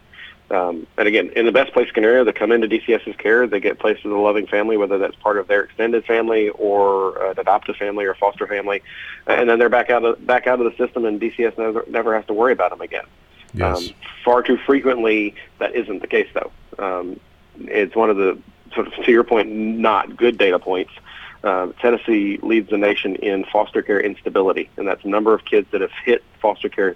Um, 0.49 0.87
and 0.97 1.07
again, 1.07 1.31
in 1.35 1.45
the 1.45 1.51
best 1.51 1.73
place 1.73 1.89
scenario, 1.93 2.23
they 2.23 2.31
come 2.31 2.53
into 2.53 2.67
DCS's 2.67 3.17
care, 3.17 3.47
they 3.47 3.59
get 3.59 3.79
placed 3.79 4.05
with 4.05 4.13
a 4.13 4.17
loving 4.17 4.47
family, 4.47 4.77
whether 4.77 4.97
that's 4.97 5.15
part 5.15 5.37
of 5.37 5.47
their 5.47 5.63
extended 5.63 6.05
family 6.05 6.49
or 6.49 7.31
an 7.31 7.37
adoptive 7.37 7.75
family 7.75 8.05
or 8.05 8.13
foster 8.13 8.47
family, 8.47 8.81
and 9.25 9.49
then 9.49 9.59
they're 9.59 9.67
back 9.67 9.89
out 9.89 10.05
of 10.05 10.25
back 10.25 10.47
out 10.47 10.61
of 10.61 10.71
the 10.71 10.77
system, 10.77 11.03
and 11.03 11.19
DCS 11.19 11.57
never, 11.57 11.83
never 11.89 12.15
has 12.15 12.25
to 12.27 12.33
worry 12.33 12.53
about 12.53 12.69
them 12.69 12.79
again. 12.79 13.03
Yes. 13.57 13.89
Um, 13.89 13.95
far 14.23 14.43
too 14.43 14.57
frequently, 14.57 15.35
that 15.59 15.75
isn't 15.75 16.01
the 16.01 16.07
case, 16.07 16.29
though. 16.33 16.51
Um, 16.77 17.19
it's 17.59 17.95
one 17.95 18.09
of 18.09 18.17
the 18.17 18.39
sort 18.73 18.87
of 18.87 18.93
to 18.93 19.11
your 19.11 19.23
point, 19.23 19.49
not 19.49 20.15
good 20.15 20.37
data 20.37 20.59
points. 20.59 20.91
Uh, 21.43 21.67
Tennessee 21.79 22.37
leads 22.41 22.69
the 22.69 22.77
nation 22.77 23.15
in 23.17 23.45
foster 23.45 23.81
care 23.81 23.99
instability, 23.99 24.69
and 24.77 24.87
that's 24.87 25.03
the 25.03 25.09
number 25.09 25.33
of 25.33 25.45
kids 25.45 25.67
that 25.71 25.81
have 25.81 25.91
hit 26.03 26.23
foster 26.41 26.67
care 26.67 26.95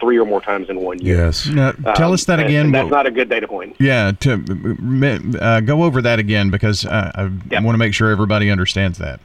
three 0.00 0.18
or 0.18 0.24
more 0.24 0.40
times 0.40 0.70
in 0.70 0.80
one 0.80 0.98
year. 0.98 1.24
Yes. 1.24 1.46
Now, 1.46 1.72
tell 1.72 2.08
um, 2.08 2.14
us 2.14 2.24
that 2.24 2.40
again. 2.40 2.66
And 2.66 2.74
that's 2.74 2.90
not 2.90 3.06
a 3.06 3.10
good 3.10 3.28
data 3.28 3.48
point. 3.48 3.76
Yeah. 3.78 4.12
To 4.20 5.38
uh, 5.40 5.60
go 5.60 5.82
over 5.82 6.00
that 6.02 6.18
again 6.18 6.50
because 6.50 6.86
uh, 6.86 7.12
I 7.14 7.30
yep. 7.50 7.62
want 7.62 7.74
to 7.74 7.78
make 7.78 7.94
sure 7.94 8.10
everybody 8.10 8.50
understands 8.50 8.98
that. 8.98 9.20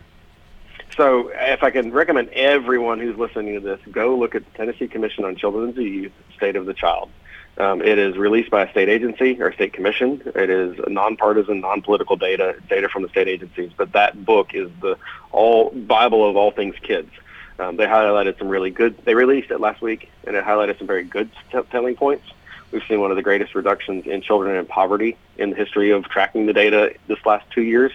So, 0.95 1.31
if 1.33 1.63
I 1.63 1.71
can 1.71 1.91
recommend 1.91 2.29
everyone 2.29 2.99
who's 2.99 3.17
listening 3.17 3.55
to 3.55 3.59
this, 3.59 3.79
go 3.91 4.15
look 4.15 4.35
at 4.35 4.45
the 4.45 4.57
Tennessee 4.57 4.87
Commission 4.87 5.25
on 5.25 5.35
Children 5.35 5.69
and 5.69 5.77
Youth, 5.77 6.11
State 6.35 6.55
of 6.55 6.67
the 6.67 6.73
Child. 6.73 7.09
Um, 7.57 7.81
it 7.81 7.97
is 7.97 8.17
released 8.17 8.49
by 8.51 8.63
a 8.63 8.71
state 8.71 8.89
agency 8.89 9.41
or 9.41 9.53
state 9.53 9.73
commission. 9.73 10.21
It 10.35 10.49
is 10.49 10.77
nonpartisan, 10.87 11.61
non-political 11.61 12.15
data, 12.15 12.55
data 12.67 12.89
from 12.89 13.03
the 13.03 13.09
state 13.09 13.27
agencies. 13.27 13.71
But 13.75 13.93
that 13.93 14.25
book 14.25 14.53
is 14.53 14.69
the 14.81 14.97
all 15.31 15.71
Bible 15.71 16.27
of 16.27 16.35
all 16.35 16.51
things 16.51 16.75
kids. 16.81 17.11
Um, 17.59 17.77
they 17.77 17.85
highlighted 17.85 18.37
some 18.39 18.47
really 18.47 18.71
good. 18.71 18.97
They 19.05 19.15
released 19.15 19.51
it 19.51 19.59
last 19.59 19.81
week, 19.81 20.11
and 20.25 20.35
it 20.35 20.43
highlighted 20.43 20.77
some 20.79 20.87
very 20.87 21.03
good 21.03 21.29
t- 21.51 21.59
telling 21.71 21.95
points. 21.95 22.25
We've 22.71 22.83
seen 22.87 23.01
one 23.01 23.11
of 23.11 23.17
the 23.17 23.23
greatest 23.23 23.53
reductions 23.53 24.07
in 24.07 24.21
children 24.23 24.55
in 24.55 24.65
poverty 24.65 25.15
in 25.37 25.51
the 25.51 25.55
history 25.55 25.91
of 25.91 26.05
tracking 26.05 26.47
the 26.47 26.53
data 26.53 26.95
this 27.07 27.23
last 27.23 27.45
two 27.51 27.61
years. 27.61 27.91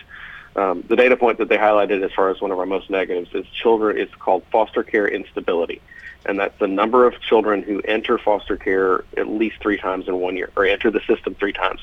Um, 0.59 0.83
the 0.89 0.97
data 0.97 1.17
point 1.17 1.39
that 1.39 1.49
they 1.49 1.57
highlighted 1.57 2.05
as 2.05 2.11
far 2.13 2.31
as 2.31 2.41
one 2.41 2.51
of 2.51 2.59
our 2.59 2.67
most 2.67 2.91
negatives 2.91 3.33
is 3.33 3.47
children. 3.47 3.97
It's 3.97 4.13
called 4.17 4.43
foster 4.51 4.83
care 4.83 5.07
instability, 5.07 5.81
and 6.27 6.37
that's 6.41 6.59
the 6.59 6.67
number 6.67 7.07
of 7.07 7.21
children 7.21 7.63
who 7.63 7.81
enter 7.83 8.19
foster 8.19 8.57
care 8.57 9.05
at 9.17 9.29
least 9.29 9.61
three 9.61 9.79
times 9.79 10.09
in 10.09 10.17
one 10.19 10.37
year, 10.37 10.51
or 10.57 10.65
enter 10.65 10.91
the 10.91 11.01
system 11.07 11.37
three 11.37 11.53
times. 11.53 11.81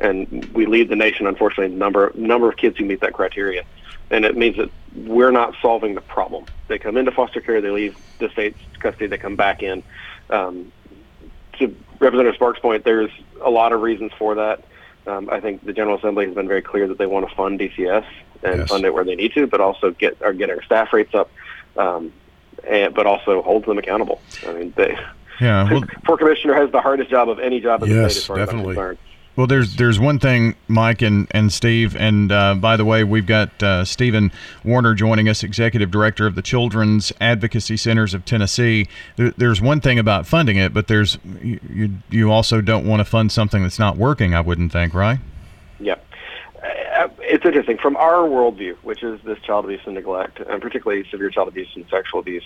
And 0.00 0.52
we 0.52 0.66
lead 0.66 0.88
the 0.88 0.96
nation, 0.96 1.28
unfortunately, 1.28 1.72
in 1.72 1.78
number 1.78 2.10
number 2.16 2.48
of 2.48 2.56
kids 2.56 2.76
who 2.78 2.84
meet 2.84 3.00
that 3.02 3.12
criteria. 3.12 3.62
And 4.10 4.24
it 4.24 4.36
means 4.36 4.56
that 4.56 4.70
we're 4.96 5.30
not 5.30 5.54
solving 5.62 5.94
the 5.94 6.00
problem. 6.00 6.46
They 6.66 6.80
come 6.80 6.96
into 6.96 7.12
foster 7.12 7.40
care, 7.40 7.60
they 7.60 7.70
leave 7.70 7.96
the 8.18 8.28
state's 8.30 8.58
custody, 8.80 9.06
they 9.06 9.18
come 9.18 9.36
back 9.36 9.62
in. 9.62 9.84
Um, 10.30 10.72
to 11.60 11.76
Representative 12.00 12.34
Sparks' 12.34 12.58
point, 12.58 12.82
there's 12.84 13.10
a 13.40 13.50
lot 13.50 13.72
of 13.72 13.82
reasons 13.82 14.10
for 14.18 14.34
that. 14.34 14.64
Um, 15.06 15.28
I 15.30 15.40
think 15.40 15.64
the 15.64 15.72
General 15.72 15.98
Assembly 15.98 16.26
has 16.26 16.34
been 16.34 16.48
very 16.48 16.62
clear 16.62 16.88
that 16.88 16.98
they 16.98 17.06
want 17.06 17.28
to 17.28 17.34
fund 17.34 17.60
DCS 17.60 18.04
and 18.42 18.58
Yes. 18.60 18.68
fund 18.68 18.84
it 18.84 18.92
where 18.92 19.04
they 19.04 19.14
need 19.14 19.32
to, 19.34 19.46
but 19.46 19.60
also 19.60 19.92
get 19.92 20.16
or 20.20 20.32
get 20.32 20.50
our 20.50 20.62
staff 20.62 20.92
rates 20.92 21.14
up, 21.14 21.30
um, 21.76 22.12
and 22.68 22.92
but 22.94 23.06
also 23.06 23.42
hold 23.42 23.64
them 23.66 23.78
accountable. 23.78 24.20
I 24.46 24.52
mean, 24.52 24.72
they, 24.76 24.96
Yeah. 25.40 25.68
Well, 25.70 25.82
poor 26.04 26.16
commissioner 26.16 26.54
has 26.54 26.70
the 26.72 26.80
hardest 26.80 27.10
job 27.10 27.28
of 27.28 27.38
any 27.38 27.60
job 27.60 27.82
in 27.82 27.90
the 27.90 27.94
Yes, 27.96 28.12
state 28.12 28.18
as 28.20 28.26
far 28.26 28.36
definitely. 28.36 28.72
as 28.74 28.78
I'm 28.78 28.84
concerned. 28.96 28.98
Well, 29.36 29.46
there's 29.46 29.76
there's 29.76 30.00
one 30.00 30.18
thing, 30.18 30.54
Mike 30.66 31.02
and, 31.02 31.26
and 31.30 31.52
Steve, 31.52 31.94
and 31.94 32.32
uh, 32.32 32.54
by 32.54 32.78
the 32.78 32.86
way, 32.86 33.04
we've 33.04 33.26
got 33.26 33.62
uh, 33.62 33.84
Stephen 33.84 34.32
Warner 34.64 34.94
joining 34.94 35.28
us, 35.28 35.42
Executive 35.42 35.90
Director 35.90 36.26
of 36.26 36.36
the 36.36 36.42
Children's 36.42 37.12
Advocacy 37.20 37.76
Centers 37.76 38.14
of 38.14 38.24
Tennessee. 38.24 38.88
There, 39.16 39.32
there's 39.36 39.60
one 39.60 39.82
thing 39.82 39.98
about 39.98 40.26
funding 40.26 40.56
it, 40.56 40.72
but 40.72 40.88
there's 40.88 41.18
you, 41.42 41.60
you 41.68 41.90
you 42.08 42.32
also 42.32 42.62
don't 42.62 42.86
want 42.86 43.00
to 43.00 43.04
fund 43.04 43.30
something 43.30 43.62
that's 43.62 43.78
not 43.78 43.98
working. 43.98 44.34
I 44.34 44.40
wouldn't 44.40 44.72
think, 44.72 44.94
right? 44.94 45.18
It's 47.36 47.44
interesting. 47.44 47.76
From 47.76 47.96
our 47.96 48.26
worldview, 48.26 48.76
which 48.76 49.02
is 49.02 49.20
this 49.20 49.38
child 49.40 49.66
abuse 49.66 49.82
and 49.84 49.94
neglect, 49.94 50.40
and 50.40 50.62
particularly 50.62 51.06
severe 51.10 51.28
child 51.28 51.48
abuse 51.48 51.68
and 51.74 51.84
sexual 51.90 52.18
abuse, 52.18 52.42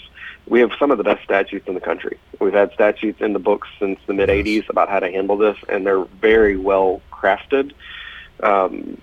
we 0.49 0.59
have 0.59 0.73
some 0.81 0.91
of 0.91 0.99
the 0.99 1.05
best 1.05 1.23
statutes 1.23 1.69
in 1.69 1.75
the 1.75 1.81
country. 1.81 2.19
We've 2.41 2.53
had 2.53 2.73
statutes 2.73 3.21
in 3.21 3.33
the 3.33 3.39
books 3.39 3.69
since 3.79 4.01
the 4.09 4.15
mid 4.15 4.29
80s 4.31 4.69
about 4.69 4.89
how 4.89 4.99
to 4.99 5.09
handle 5.09 5.37
this, 5.37 5.57
and 5.69 5.87
they're 5.87 6.03
very 6.03 6.57
well 6.57 7.03
crafted. 7.13 7.71
Um, 8.43 9.01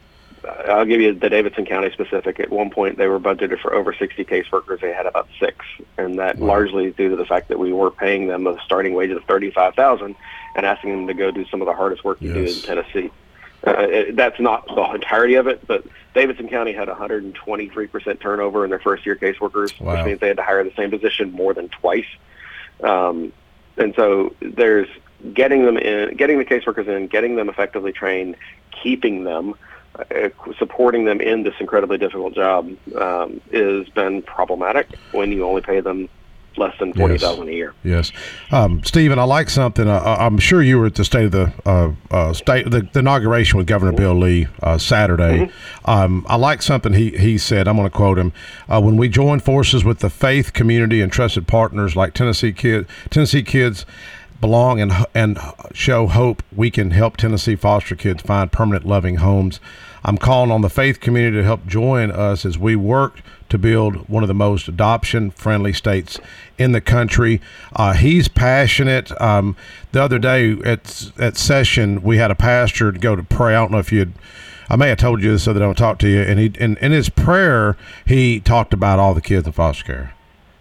I'll 0.67 0.83
give 0.83 0.99
you 0.99 1.13
the 1.13 1.29
Davidson 1.29 1.65
County 1.65 1.89
specific. 1.93 2.41
At 2.41 2.49
one 2.49 2.69
point, 2.69 2.97
they 2.97 3.07
were 3.07 3.21
budgeted 3.21 3.61
for 3.61 3.73
over 3.73 3.93
60 3.93 4.25
caseworkers. 4.25 4.81
They 4.81 4.91
had 4.91 5.05
about 5.05 5.29
six, 5.39 5.65
and 5.97 6.19
that 6.19 6.41
largely 6.41 6.87
is 6.87 6.95
due 6.95 7.11
to 7.11 7.15
the 7.15 7.25
fact 7.25 7.47
that 7.47 7.59
we 7.59 7.71
were 7.71 7.91
paying 7.91 8.27
them 8.27 8.45
a 8.45 8.61
starting 8.65 8.93
wage 8.93 9.11
of 9.11 9.23
35000 9.23 10.15
and 10.53 10.65
asking 10.65 10.89
them 10.89 11.07
to 11.07 11.13
go 11.13 11.31
do 11.31 11.45
some 11.45 11.61
of 11.61 11.65
the 11.65 11.73
hardest 11.73 12.03
work 12.03 12.21
you 12.21 12.33
Yes. 12.35 12.61
do 12.61 12.73
in 12.73 12.83
Tennessee. 12.83 13.11
Uh, 13.67 14.03
that's 14.13 14.39
not 14.39 14.65
the 14.67 14.83
entirety 14.93 15.35
of 15.35 15.47
it, 15.47 15.65
but 15.67 15.83
Davidson 16.13 16.47
County 16.49 16.73
had 16.73 16.87
123% 16.87 18.19
turnover 18.19 18.63
in 18.63 18.69
their 18.69 18.79
first 18.79 19.05
year 19.05 19.15
caseworkers, 19.15 19.79
Wow. 19.79 19.95
which 19.95 20.05
means 20.05 20.19
they 20.19 20.27
had 20.27 20.37
to 20.37 20.43
hire 20.43 20.63
the 20.63 20.73
same 20.75 20.89
position 20.89 21.31
more 21.31 21.53
than 21.53 21.69
twice. 21.69 22.05
Um, 22.83 23.33
and 23.77 23.93
so 23.95 24.35
there's 24.41 24.87
getting 25.33 25.65
them 25.65 25.77
in, 25.77 26.15
getting 26.15 26.37
the 26.39 26.45
caseworkers 26.45 26.87
in, 26.87 27.07
getting 27.07 27.35
them 27.35 27.49
effectively 27.49 27.91
trained, 27.91 28.35
keeping 28.71 29.23
them, 29.23 29.55
uh, 29.97 30.29
supporting 30.57 31.05
them 31.05 31.19
in 31.21 31.43
this 31.43 31.55
incredibly 31.59 31.97
difficult 31.97 32.33
job 32.35 32.69
um, 32.95 33.41
has 33.51 33.87
been 33.89 34.21
problematic 34.21 34.87
when 35.11 35.31
you 35.31 35.43
only 35.45 35.61
pay 35.61 35.79
them 35.79 36.07
less 36.57 36.73
than 36.79 36.93
forty 36.93 37.17
thousand 37.17 37.49
a 37.49 37.51
year. 37.51 37.73
Yes, 37.83 38.11
um, 38.51 38.83
Stephen, 38.83 39.19
I 39.19 39.23
like 39.23 39.49
something. 39.49 39.87
Uh, 39.87 40.17
I'm 40.19 40.37
sure 40.37 40.61
you 40.61 40.79
were 40.79 40.87
at 40.87 40.95
the 40.95 41.05
state 41.05 41.25
of 41.25 41.31
the 41.31 41.53
uh, 41.65 41.91
uh, 42.11 42.33
state 42.33 42.69
the, 42.69 42.81
the 42.93 42.99
inauguration 42.99 43.57
with 43.57 43.67
Governor 43.67 43.91
Bill 43.91 44.15
Lee 44.15 44.47
uh, 44.61 44.77
Saturday. 44.77 45.51
Um, 45.85 46.25
I 46.29 46.35
like 46.35 46.61
something 46.61 46.93
he 46.93 47.11
he 47.17 47.37
said. 47.37 47.67
I'm 47.67 47.75
going 47.75 47.89
to 47.89 47.95
quote 47.95 48.17
him. 48.17 48.33
Uh, 48.67 48.81
when 48.81 48.97
we 48.97 49.09
join 49.09 49.39
forces 49.39 49.83
with 49.83 49.99
the 49.99 50.09
faith 50.09 50.53
community 50.53 51.01
and 51.01 51.11
trusted 51.11 51.47
partners 51.47 51.95
like 51.95 52.13
Tennessee 52.13 52.53
kid 52.53 52.87
Tennessee 53.09 53.43
kids 53.43 53.85
belong 54.39 54.79
and 54.79 54.93
and 55.13 55.39
show 55.73 56.07
hope, 56.07 56.43
we 56.55 56.69
can 56.71 56.91
help 56.91 57.17
Tennessee 57.17 57.55
foster 57.55 57.95
kids 57.95 58.21
find 58.21 58.51
permanent 58.51 58.85
loving 58.85 59.17
homes. 59.17 59.59
I'm 60.03 60.17
calling 60.17 60.51
on 60.51 60.61
the 60.61 60.69
faith 60.69 60.99
community 61.01 61.37
to 61.37 61.43
help 61.43 61.65
join 61.65 62.11
us 62.11 62.45
as 62.45 62.57
we 62.57 62.75
work 62.75 63.21
to 63.49 63.57
build 63.57 64.09
one 64.09 64.23
of 64.23 64.27
the 64.27 64.33
most 64.33 64.67
adoption 64.67 65.31
friendly 65.31 65.73
states 65.73 66.19
in 66.57 66.71
the 66.71 66.81
country. 66.81 67.41
Uh, 67.73 67.93
he's 67.93 68.27
passionate. 68.27 69.09
Um, 69.21 69.55
the 69.91 70.01
other 70.03 70.19
day 70.19 70.57
at 70.65 71.11
at 71.17 71.37
session, 71.37 72.01
we 72.01 72.17
had 72.17 72.31
a 72.31 72.35
pastor 72.35 72.91
to 72.91 72.99
go 72.99 73.15
to 73.15 73.23
pray. 73.23 73.55
I 73.55 73.59
don't 73.59 73.71
know 73.71 73.79
if 73.79 73.91
you'd. 73.91 74.13
I 74.69 74.75
may 74.75 74.89
have 74.89 74.97
told 74.97 75.23
you 75.23 75.31
this 75.31 75.43
so 75.43 75.53
that 75.53 75.63
I 75.63 75.65
don't 75.65 75.77
talk 75.77 75.97
to 75.99 76.09
you. 76.09 76.21
And 76.21 76.39
he 76.39 76.51
in, 76.59 76.75
in 76.77 76.91
his 76.91 77.09
prayer, 77.09 77.77
he 78.05 78.39
talked 78.41 78.73
about 78.73 78.99
all 78.99 79.13
the 79.13 79.21
kids 79.21 79.47
in 79.47 79.53
foster 79.53 79.83
care, 79.85 80.13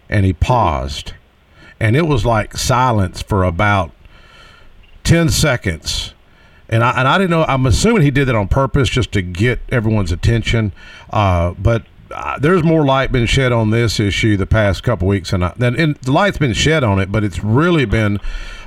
and 0.09 0.25
he 0.25 0.33
paused, 0.33 1.13
and 1.79 1.95
it 1.95 2.07
was 2.07 2.25
like 2.25 2.55
silence 2.55 3.21
for 3.21 3.43
about 3.43 3.91
ten 5.03 5.29
seconds. 5.29 6.13
And 6.69 6.83
I, 6.83 6.99
and 6.99 7.07
I 7.07 7.17
didn't 7.17 7.29
know. 7.29 7.45
I'm 7.45 7.65
assuming 7.65 8.01
he 8.01 8.11
did 8.11 8.25
that 8.25 8.35
on 8.35 8.49
purpose, 8.49 8.89
just 8.89 9.13
to 9.13 9.21
get 9.21 9.61
everyone's 9.69 10.11
attention. 10.11 10.73
Uh, 11.09 11.53
but 11.57 11.83
uh, 12.11 12.39
there's 12.39 12.63
more 12.63 12.85
light 12.85 13.11
been 13.11 13.25
shed 13.25 13.51
on 13.51 13.69
this 13.69 13.99
issue 13.99 14.37
the 14.37 14.45
past 14.45 14.83
couple 14.83 15.07
weeks, 15.07 15.33
and, 15.33 15.43
the 15.43 16.11
light's 16.11 16.37
been 16.37 16.53
shed 16.53 16.83
on 16.83 16.99
it, 16.99 17.11
but 17.11 17.23
it's 17.23 17.43
really 17.43 17.85
been 17.85 18.19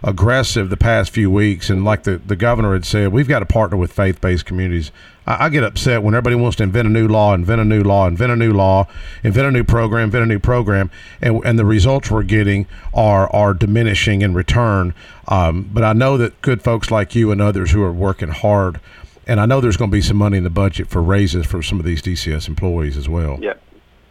aggressive 0.02 0.70
the 0.70 0.76
past 0.76 1.10
few 1.10 1.30
weeks. 1.30 1.70
And 1.70 1.84
like 1.84 2.04
the, 2.04 2.16
the 2.18 2.36
governor 2.36 2.72
had 2.72 2.84
said, 2.84 3.12
we've 3.12 3.28
got 3.28 3.40
to 3.40 3.46
partner 3.46 3.76
with 3.76 3.92
faith-based 3.92 4.46
communities. 4.46 4.90
I, 5.26 5.46
I 5.46 5.48
get 5.48 5.62
upset 5.62 6.02
when 6.02 6.14
everybody 6.14 6.36
wants 6.36 6.56
to 6.58 6.62
invent 6.62 6.86
a 6.88 6.90
new 6.90 7.06
law, 7.06 7.34
invent 7.34 7.60
a 7.60 7.64
new 7.64 7.82
law, 7.82 8.06
invent 8.06 8.32
a 8.32 8.36
new 8.36 8.52
law, 8.52 8.86
invent 9.22 9.46
a 9.46 9.50
new 9.50 9.64
program, 9.64 10.04
invent 10.04 10.24
a 10.24 10.26
new 10.26 10.38
program, 10.38 10.90
and 11.20 11.44
and 11.44 11.58
the 11.58 11.64
results 11.64 12.10
we're 12.10 12.22
getting 12.22 12.66
are 12.94 13.28
are 13.34 13.54
diminishing 13.54 14.22
in 14.22 14.34
return. 14.34 14.94
Um, 15.28 15.70
but 15.72 15.84
I 15.84 15.92
know 15.92 16.16
that 16.16 16.40
good 16.42 16.62
folks 16.62 16.90
like 16.90 17.14
you 17.14 17.30
and 17.30 17.40
others 17.40 17.70
who 17.70 17.82
are 17.82 17.92
working 17.92 18.30
hard, 18.30 18.80
and 19.26 19.40
I 19.40 19.46
know 19.46 19.60
there's 19.60 19.76
going 19.76 19.90
to 19.90 19.96
be 19.96 20.02
some 20.02 20.16
money 20.16 20.38
in 20.38 20.44
the 20.44 20.50
budget 20.50 20.88
for 20.88 21.02
raises 21.02 21.46
for 21.46 21.62
some 21.62 21.78
of 21.78 21.84
these 21.84 22.02
DCS 22.02 22.48
employees 22.48 22.96
as 22.96 23.08
well. 23.08 23.38
Yeah. 23.40 23.54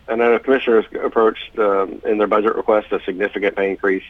And 0.07 0.19
then 0.19 0.33
the 0.33 0.39
commissioner 0.39 0.81
has 0.81 1.01
approached 1.03 1.57
um, 1.59 2.01
in 2.05 2.17
their 2.17 2.27
budget 2.27 2.55
request 2.55 2.91
a 2.91 2.99
significant 3.03 3.55
pay 3.55 3.69
increase, 3.69 4.03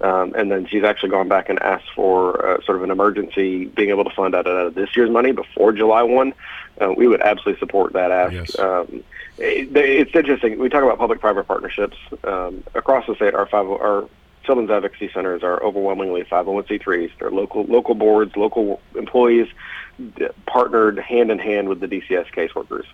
um, 0.00 0.34
and 0.34 0.50
then 0.50 0.66
she's 0.66 0.82
actually 0.82 1.10
gone 1.10 1.28
back 1.28 1.50
and 1.50 1.62
asked 1.62 1.90
for 1.94 2.44
uh, 2.44 2.62
sort 2.64 2.78
of 2.78 2.84
an 2.84 2.90
emergency 2.90 3.66
being 3.66 3.90
able 3.90 4.04
to 4.04 4.10
fund 4.10 4.34
out 4.34 4.46
of 4.46 4.74
this 4.74 4.96
year's 4.96 5.10
money 5.10 5.32
before 5.32 5.72
July 5.72 6.02
one. 6.02 6.32
Uh, 6.80 6.92
we 6.96 7.06
would 7.06 7.20
absolutely 7.20 7.60
support 7.60 7.92
that 7.92 8.10
ask. 8.10 8.32
Yes. 8.32 8.58
Um, 8.58 9.04
it, 9.36 9.76
it's 9.76 10.14
interesting. 10.14 10.58
We 10.58 10.70
talk 10.70 10.84
about 10.84 10.98
public-private 10.98 11.46
partnerships 11.46 11.98
um, 12.24 12.64
across 12.74 13.06
the 13.06 13.14
state. 13.14 13.34
Our 13.34 13.46
five, 13.46 13.66
our 13.66 14.08
children's 14.44 14.70
advocacy 14.70 15.10
centers 15.12 15.42
are 15.42 15.62
overwhelmingly 15.62 16.24
501c3s. 16.24 17.12
They're 17.18 17.30
local 17.30 17.64
local 17.64 17.94
boards, 17.94 18.36
local 18.36 18.80
employees 18.96 19.48
partnered 20.46 20.98
hand 20.98 21.30
in 21.30 21.38
hand 21.38 21.68
with 21.68 21.80
the 21.80 21.88
DCS 21.88 22.26
caseworkers. 22.32 22.86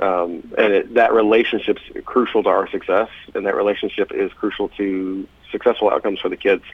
Um, 0.00 0.52
and 0.58 0.72
it, 0.72 0.94
that 0.94 1.12
relationship's 1.12 1.82
crucial 2.04 2.42
to 2.42 2.48
our 2.48 2.68
success, 2.68 3.08
and 3.34 3.46
that 3.46 3.54
relationship 3.54 4.12
is 4.12 4.32
crucial 4.32 4.68
to 4.70 5.26
successful 5.50 5.90
outcomes 5.90 6.20
for 6.20 6.28
the 6.28 6.36
kids. 6.36 6.64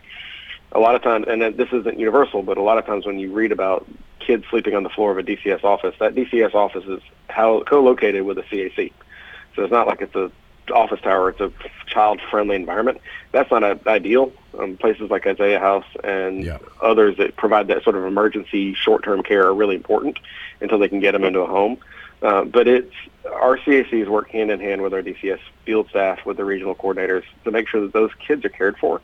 A 0.73 0.79
lot 0.79 0.95
of 0.95 1.03
times, 1.03 1.27
and 1.29 1.43
this 1.43 1.69
isn't 1.73 1.99
universal, 1.99 2.43
but 2.43 2.57
a 2.57 2.63
lot 2.63 2.79
of 2.79 2.87
times 2.87 3.05
when 3.05 3.19
you 3.19 3.33
read 3.33 3.53
about 3.53 3.87
kids 4.21 4.45
sleeping 4.51 4.75
on 4.75 4.85
the 4.85 4.89
floor 4.89 5.11
of 5.11 5.19
a 5.19 5.23
DCS 5.23 5.65
office, 5.65 5.95
that 5.99 6.15
DCS 6.15 6.55
office 6.55 6.85
is 6.85 7.01
how, 7.29 7.63
co-located 7.65 8.23
with 8.23 8.39
a 8.39 8.43
CAC. 8.43 8.93
So 9.57 9.65
it's 9.65 9.73
not 9.73 9.87
like 9.87 10.01
it's 10.01 10.15
a 10.15 10.31
office 10.71 11.01
tower; 11.01 11.31
it's 11.31 11.41
a 11.41 11.51
child-friendly 11.87 12.57
environment. 12.57 13.01
That's 13.33 13.51
not 13.51 13.63
a, 13.63 13.79
ideal. 13.87 14.33
Um, 14.59 14.77
places 14.77 15.11
like 15.11 15.27
Isaiah 15.27 15.61
House 15.61 15.85
and 16.03 16.45
Yeah. 16.45 16.59
others 16.83 17.17
that 17.19 17.37
provide 17.37 17.69
that 17.69 17.83
sort 17.85 17.97
of 17.97 18.05
emergency 18.05 18.75
short-term 18.75 19.23
care 19.23 19.47
are 19.47 19.55
really 19.55 19.77
important 19.77 20.19
until 20.61 20.79
they 20.79 20.89
can 20.89 21.01
get 21.01 21.13
them 21.13 21.25
into 21.25 21.41
a 21.41 21.47
home. 21.47 21.79
Uh, 22.23 22.45
but 22.45 22.67
it's 22.69 22.93
our 23.33 23.57
CACs 23.57 24.09
work 24.09 24.29
hand 24.31 24.51
in 24.51 24.61
hand 24.61 24.83
with 24.83 24.93
our 24.93 25.03
DCS 25.03 25.39
field 25.65 25.89
staff, 25.89 26.27
with 26.27 26.37
the 26.37 26.45
regional 26.45 26.75
coordinators, 26.75 27.23
to 27.45 27.51
make 27.51 27.69
sure 27.69 27.81
that 27.81 27.93
those 27.93 28.11
kids 28.27 28.45
are 28.45 28.49
cared 28.51 28.77
for. 28.79 29.01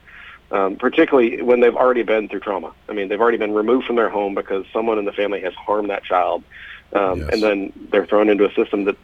Um, 0.52 0.76
particularly 0.76 1.42
when 1.42 1.58
they've 1.58 1.74
already 1.74 2.04
been 2.04 2.28
through 2.28 2.38
trauma. 2.38 2.72
I 2.88 2.92
mean, 2.92 3.08
they've 3.08 3.20
already 3.20 3.36
been 3.38 3.52
removed 3.52 3.84
from 3.86 3.96
their 3.96 4.08
home 4.08 4.32
because 4.36 4.64
someone 4.72 4.96
in 4.96 5.04
the 5.04 5.12
family 5.12 5.40
has 5.40 5.52
harmed 5.54 5.90
that 5.90 6.04
child, 6.04 6.44
um, 6.92 7.18
Yes. 7.18 7.30
and 7.32 7.42
then 7.42 7.72
they're 7.90 8.06
thrown 8.06 8.28
into 8.28 8.44
a 8.44 8.52
system 8.54 8.84
that 8.84 8.96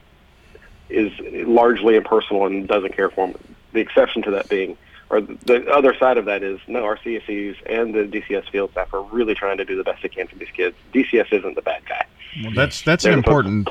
is 0.89 1.13
largely 1.47 1.97
impersonal 1.97 2.47
and 2.47 2.67
doesn't 2.69 2.95
care 2.95 3.11
for 3.11 3.29
them. 3.29 3.41
The 3.73 3.81
exception 3.81 4.23
to 4.23 4.31
that 4.33 4.49
being, 4.49 4.77
or 5.11 5.21
the 5.21 5.67
other 5.73 5.95
side 5.95 6.19
of 6.19 6.27
that 6.27 6.43
is, 6.43 6.61
no, 6.67 6.85
our 6.85 6.97
CACs 6.97 7.57
and 7.67 7.95
the 7.95 8.01
DCS 8.05 8.51
field 8.51 8.73
staff 8.73 8.93
are 8.93 9.03
really 9.03 9.35
trying 9.35 9.59
to 9.59 9.65
do 9.65 9.77
the 9.77 9.85
best 9.85 10.03
they 10.03 10.09
can 10.09 10.27
for 10.27 10.37
these 10.37 10.51
kids. 10.51 10.77
DCS 10.93 11.33
isn't 11.33 11.55
the 11.55 11.63
bad 11.63 11.85
guy. 11.87 12.07
Well, 12.43 12.53
that's 12.55 12.81
that's 12.81 13.05
an 13.05 13.11
They're 13.11 13.21
the 13.21 13.29
important. 13.29 13.69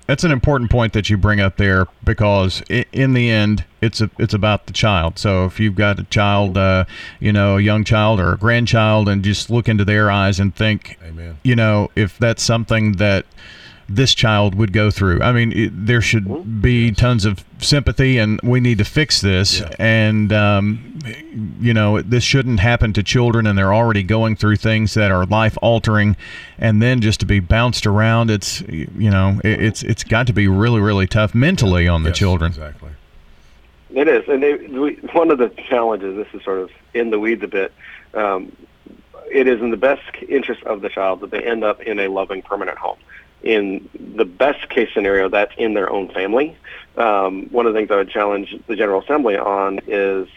that's 0.06 0.24
an 0.24 0.32
important 0.32 0.70
point 0.70 0.92
that 0.94 1.08
you 1.08 1.16
bring 1.16 1.40
up 1.40 1.56
there 1.58 1.86
because 2.02 2.60
in 2.68 3.14
the 3.14 3.30
end, 3.30 3.64
it's 3.80 4.00
a, 4.00 4.10
it's 4.18 4.34
about 4.34 4.66
the 4.66 4.72
child. 4.72 5.18
So 5.18 5.44
if 5.44 5.60
you've 5.60 5.76
got 5.76 6.00
a 6.00 6.04
child, 6.04 6.58
uh, 6.58 6.86
you 7.20 7.32
know, 7.32 7.56
a 7.56 7.60
young 7.60 7.84
child 7.84 8.18
or 8.18 8.32
a 8.32 8.36
grandchild, 8.36 9.08
and 9.08 9.22
just 9.22 9.48
look 9.48 9.68
into 9.68 9.84
their 9.84 10.10
eyes 10.10 10.40
and 10.40 10.54
think, 10.54 10.98
Amen. 11.04 11.38
you 11.44 11.54
know, 11.54 11.90
if 11.94 12.18
that's 12.18 12.42
something 12.42 12.92
that 12.92 13.26
this 13.88 14.14
child 14.14 14.54
would 14.54 14.72
go 14.72 14.90
through. 14.90 15.20
I 15.20 15.32
mean, 15.32 15.52
it, 15.52 15.86
there 15.86 16.00
should 16.00 16.24
mm-hmm. 16.24 16.60
be 16.60 16.92
tons 16.92 17.24
of 17.24 17.44
sympathy, 17.58 18.18
and 18.18 18.40
we 18.42 18.60
need 18.60 18.78
to 18.78 18.84
fix 18.84 19.20
this. 19.20 19.60
Yeah. 19.60 19.74
And 19.78 20.32
um, 20.32 20.98
you 21.60 21.74
know, 21.74 22.00
this 22.00 22.24
shouldn't 22.24 22.60
happen 22.60 22.92
to 22.94 23.02
children, 23.02 23.46
and 23.46 23.58
they're 23.58 23.74
already 23.74 24.02
going 24.02 24.36
through 24.36 24.56
things 24.56 24.94
that 24.94 25.10
are 25.10 25.26
life 25.26 25.58
altering, 25.60 26.16
and 26.58 26.80
then 26.80 27.00
just 27.00 27.20
to 27.20 27.26
be 27.26 27.40
bounced 27.40 27.86
around, 27.86 28.30
it's 28.30 28.60
you 28.62 29.10
know, 29.10 29.40
it, 29.44 29.62
it's 29.62 29.82
it's 29.82 30.04
got 30.04 30.26
to 30.26 30.32
be 30.32 30.48
really 30.48 30.80
really 30.80 31.06
tough 31.06 31.34
mentally 31.34 31.86
on 31.88 32.02
the 32.02 32.10
yes, 32.10 32.18
children. 32.18 32.50
Exactly. 32.50 32.90
It 33.90 34.08
is, 34.08 34.28
and 34.28 34.42
they, 34.42 34.54
we, 34.54 34.94
one 35.12 35.30
of 35.30 35.38
the 35.38 35.50
challenges. 35.68 36.16
This 36.16 36.26
is 36.34 36.42
sort 36.42 36.58
of 36.58 36.70
in 36.94 37.10
the 37.10 37.18
weeds 37.18 37.42
a 37.42 37.48
bit. 37.48 37.72
Um, 38.14 38.56
it 39.30 39.46
is 39.46 39.60
in 39.60 39.70
the 39.70 39.76
best 39.76 40.02
interest 40.28 40.62
of 40.64 40.80
the 40.80 40.88
child 40.88 41.20
that 41.20 41.30
they 41.30 41.42
end 41.42 41.64
up 41.64 41.80
in 41.80 41.98
a 41.98 42.08
loving 42.08 42.42
permanent 42.42 42.78
home 42.78 42.98
in 43.44 43.88
the 43.94 44.24
best 44.24 44.68
case 44.70 44.88
scenario, 44.94 45.28
that's 45.28 45.52
in 45.56 45.74
their 45.74 45.90
own 45.90 46.08
family. 46.08 46.56
Um, 46.96 47.46
one 47.50 47.66
of 47.66 47.74
the 47.74 47.78
things 47.78 47.90
I 47.90 47.96
would 47.96 48.10
challenge 48.10 48.54
the 48.66 48.76
General 48.76 49.02
Assembly 49.02 49.36
on 49.36 49.80
is 49.86 50.28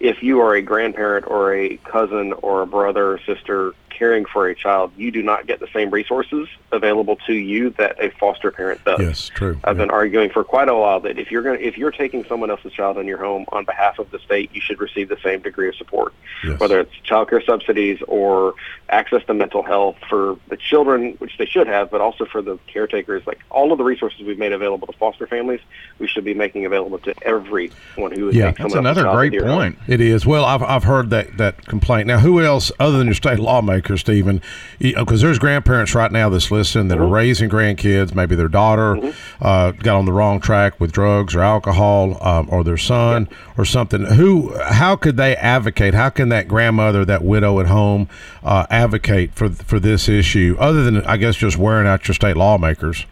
if 0.00 0.22
you 0.22 0.40
are 0.40 0.54
a 0.54 0.62
grandparent 0.62 1.26
or 1.28 1.54
a 1.54 1.76
cousin 1.78 2.32
or 2.34 2.62
a 2.62 2.66
brother 2.66 3.12
or 3.12 3.20
sister 3.20 3.72
caring 3.96 4.24
for 4.24 4.48
a 4.48 4.54
child, 4.54 4.92
you 4.96 5.10
do 5.10 5.22
not 5.22 5.46
get 5.46 5.60
the 5.60 5.68
same 5.72 5.90
resources 5.90 6.48
available 6.72 7.16
to 7.26 7.32
you 7.32 7.70
that 7.70 7.96
a 8.02 8.10
foster 8.10 8.50
parent 8.50 8.84
does. 8.84 9.00
Yes, 9.00 9.28
true. 9.28 9.58
I've 9.64 9.76
yeah. 9.76 9.84
been 9.84 9.90
arguing 9.90 10.30
for 10.30 10.44
quite 10.44 10.68
a 10.68 10.74
while 10.74 11.00
that 11.00 11.18
if 11.18 11.30
you're 11.30 11.42
going 11.42 11.60
if 11.60 11.78
you're 11.78 11.90
taking 11.90 12.24
someone 12.24 12.50
else's 12.50 12.72
child 12.72 12.98
in 12.98 13.06
your 13.06 13.18
home 13.18 13.44
on 13.48 13.64
behalf 13.64 13.98
of 13.98 14.10
the 14.10 14.18
state, 14.18 14.50
you 14.52 14.60
should 14.60 14.80
receive 14.80 15.08
the 15.08 15.18
same 15.22 15.40
degree 15.40 15.68
of 15.68 15.76
support, 15.76 16.12
yes. 16.44 16.58
whether 16.58 16.80
it's 16.80 16.94
child 17.04 17.30
care 17.30 17.42
subsidies 17.42 18.00
or 18.08 18.54
access 18.88 19.24
to 19.26 19.34
mental 19.34 19.62
health 19.62 19.96
for 20.08 20.36
the 20.48 20.56
children, 20.56 21.14
which 21.18 21.38
they 21.38 21.46
should 21.46 21.66
have, 21.66 21.90
but 21.90 22.00
also 22.00 22.24
for 22.24 22.42
the 22.42 22.58
caretakers. 22.66 23.26
Like 23.26 23.40
all 23.50 23.72
of 23.72 23.78
the 23.78 23.84
resources 23.84 24.20
we've 24.22 24.38
made 24.38 24.52
available 24.52 24.86
to 24.86 24.92
foster 24.98 25.26
families, 25.26 25.60
we 25.98 26.08
should 26.08 26.24
be 26.24 26.34
making 26.34 26.66
available 26.66 26.98
to 27.00 27.14
everyone 27.22 28.12
who 28.12 28.28
is. 28.28 28.36
Yeah, 28.36 28.50
that's 28.50 28.74
another 28.74 29.04
great 29.12 29.38
point. 29.40 29.78
It 29.86 30.00
is. 30.00 30.26
Well, 30.26 30.44
I've 30.44 30.62
I've 30.62 30.84
heard 30.84 31.10
that 31.10 31.36
that 31.38 31.64
complaint. 31.66 32.06
Now, 32.06 32.18
who 32.18 32.40
else 32.40 32.72
other 32.78 32.98
than 32.98 33.06
your 33.06 33.14
state 33.14 33.38
lawmakers, 33.50 33.83
Stephen? 33.96 34.42
Because 34.78 35.20
there's 35.20 35.38
grandparents 35.38 35.94
right 35.94 36.10
now 36.10 36.28
that's 36.28 36.50
listening 36.50 36.88
that 36.88 36.96
mm-hmm. 36.96 37.04
are 37.04 37.08
raising 37.08 37.48
grandkids. 37.48 38.14
Maybe 38.14 38.34
their 38.34 38.48
daughter 38.48 38.96
mm-hmm. 38.96 39.44
uh, 39.44 39.72
got 39.72 39.96
on 39.96 40.04
the 40.04 40.12
wrong 40.12 40.40
track 40.40 40.80
with 40.80 40.92
drugs 40.92 41.34
or 41.34 41.40
alcohol, 41.40 42.22
um, 42.26 42.48
or 42.50 42.64
their 42.64 42.76
son 42.76 43.28
yeah. 43.30 43.36
or 43.56 43.64
something. 43.64 44.04
Who? 44.04 44.56
How 44.64 44.96
could 44.96 45.16
they 45.16 45.36
advocate? 45.36 45.94
How 45.94 46.10
can 46.10 46.28
that 46.30 46.48
grandmother, 46.48 47.04
that 47.04 47.22
widow 47.22 47.60
at 47.60 47.66
home, 47.66 48.08
uh, 48.42 48.66
advocate 48.70 49.34
for 49.34 49.48
for 49.50 49.78
this 49.78 50.08
issue? 50.08 50.56
Other 50.58 50.82
than, 50.82 51.04
I 51.04 51.16
guess, 51.16 51.36
just 51.36 51.56
wearing 51.56 51.86
out 51.86 52.08
your 52.08 52.14
state 52.14 52.36
lawmakers. 52.36 53.06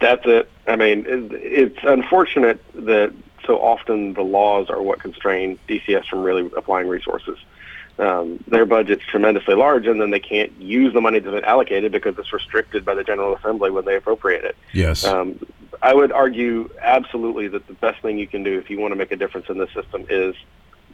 That's 0.00 0.24
it. 0.26 0.50
I 0.66 0.76
mean, 0.76 1.04
it's 1.08 1.78
unfortunate 1.84 2.60
that 2.74 3.12
so 3.46 3.58
often 3.60 4.14
the 4.14 4.22
laws 4.22 4.68
are 4.68 4.82
what 4.82 5.00
constrain 5.00 5.58
DCS 5.68 6.06
from 6.06 6.22
really 6.22 6.50
applying 6.56 6.88
resources 6.88 7.38
um, 7.98 8.42
their 8.46 8.66
budget's 8.66 9.04
tremendously 9.04 9.54
large, 9.54 9.86
and 9.86 10.00
then 10.00 10.10
they 10.10 10.20
can't 10.20 10.52
use 10.60 10.92
the 10.92 11.00
money 11.00 11.18
that's 11.18 11.34
been 11.34 11.44
allocated 11.44 11.92
because 11.92 12.18
it's 12.18 12.32
restricted 12.32 12.84
by 12.84 12.94
the 12.94 13.04
General 13.04 13.34
Assembly 13.36 13.70
when 13.70 13.84
they 13.84 13.96
appropriate 13.96 14.44
it. 14.44 14.56
Yes. 14.72 15.04
Um, 15.04 15.38
I 15.82 15.94
would 15.94 16.12
argue 16.12 16.70
absolutely 16.80 17.48
that 17.48 17.66
the 17.66 17.74
best 17.74 18.02
thing 18.02 18.18
you 18.18 18.26
can 18.26 18.42
do 18.42 18.58
if 18.58 18.70
you 18.70 18.78
want 18.78 18.92
to 18.92 18.96
make 18.96 19.12
a 19.12 19.16
difference 19.16 19.48
in 19.48 19.58
the 19.58 19.66
system 19.68 20.06
is 20.08 20.34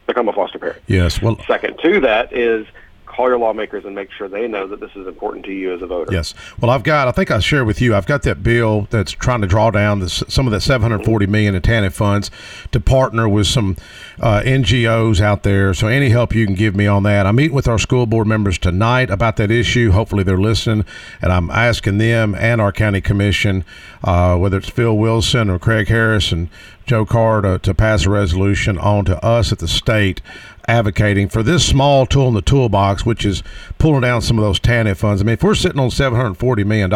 become 0.07 0.27
a 0.27 0.33
foster 0.33 0.59
parent. 0.59 0.81
Yes. 0.87 1.21
Well, 1.21 1.39
second 1.47 1.79
to 1.79 1.99
that 2.01 2.33
is 2.33 2.67
call 3.13 3.29
your 3.29 3.37
lawmakers 3.37 3.85
and 3.85 3.95
make 3.95 4.09
sure 4.11 4.27
they 4.27 4.47
know 4.47 4.67
that 4.67 4.79
this 4.79 4.91
is 4.95 5.07
important 5.07 5.45
to 5.45 5.51
you 5.51 5.73
as 5.73 5.81
a 5.81 5.87
voter. 5.87 6.11
Yes. 6.11 6.33
Well, 6.59 6.71
I've 6.71 6.83
got. 6.83 7.07
I 7.07 7.11
think 7.11 7.31
I 7.31 7.39
shared 7.39 7.67
with 7.67 7.81
you. 7.81 7.95
I've 7.95 8.05
got 8.05 8.23
that 8.23 8.43
bill 8.43 8.87
that's 8.89 9.11
trying 9.11 9.41
to 9.41 9.47
draw 9.47 9.71
down 9.71 9.99
this, 9.99 10.23
some 10.27 10.47
of 10.47 10.51
that 10.51 10.61
740 10.61 11.27
million 11.27 11.55
in 11.55 11.61
TANF 11.61 11.93
funds 11.93 12.31
to 12.71 12.79
partner 12.79 13.29
with 13.29 13.47
some 13.47 13.77
uh, 14.19 14.41
NGOs 14.41 15.21
out 15.21 15.43
there. 15.43 15.73
So 15.73 15.87
any 15.87 16.09
help 16.09 16.33
you 16.33 16.45
can 16.45 16.55
give 16.55 16.75
me 16.75 16.87
on 16.87 17.03
that. 17.03 17.25
I 17.25 17.31
meet 17.31 17.53
with 17.53 17.67
our 17.67 17.79
school 17.79 18.05
board 18.05 18.27
members 18.27 18.57
tonight 18.57 19.09
about 19.09 19.37
that 19.37 19.51
issue. 19.51 19.91
Hopefully 19.91 20.23
they're 20.23 20.37
listening, 20.37 20.85
and 21.21 21.31
I'm 21.31 21.49
asking 21.51 21.97
them 21.97 22.35
and 22.35 22.59
our 22.59 22.71
county 22.71 23.01
commission, 23.01 23.63
uh, 24.03 24.37
whether 24.37 24.57
it's 24.57 24.69
Phil 24.69 24.97
Wilson 24.97 25.49
or 25.49 25.59
Craig 25.59 25.87
Harris 25.87 26.31
and 26.31 26.49
Joe 26.85 27.05
Carr 27.05 27.41
to, 27.41 27.59
to 27.59 27.73
pass 27.73 28.05
a 28.05 28.09
resolution 28.09 28.77
on 28.77 29.05
to 29.05 29.23
us 29.23 29.51
at 29.51 29.59
the 29.59 29.67
state 29.67 30.21
advocating 30.67 31.29
for 31.29 31.43
this 31.43 31.65
small 31.65 32.05
tool 32.05 32.27
in 32.27 32.33
the 32.33 32.41
toolbox, 32.41 33.05
which 33.05 33.25
is 33.25 33.43
pulling 33.77 34.01
down 34.01 34.21
some 34.21 34.37
of 34.37 34.43
those 34.43 34.59
TANF 34.59 34.97
funds. 34.97 35.21
I 35.21 35.25
mean, 35.25 35.33
if 35.33 35.43
we're 35.43 35.55
sitting 35.55 35.79
on 35.79 35.89
$740 35.89 36.65
million 36.65 36.93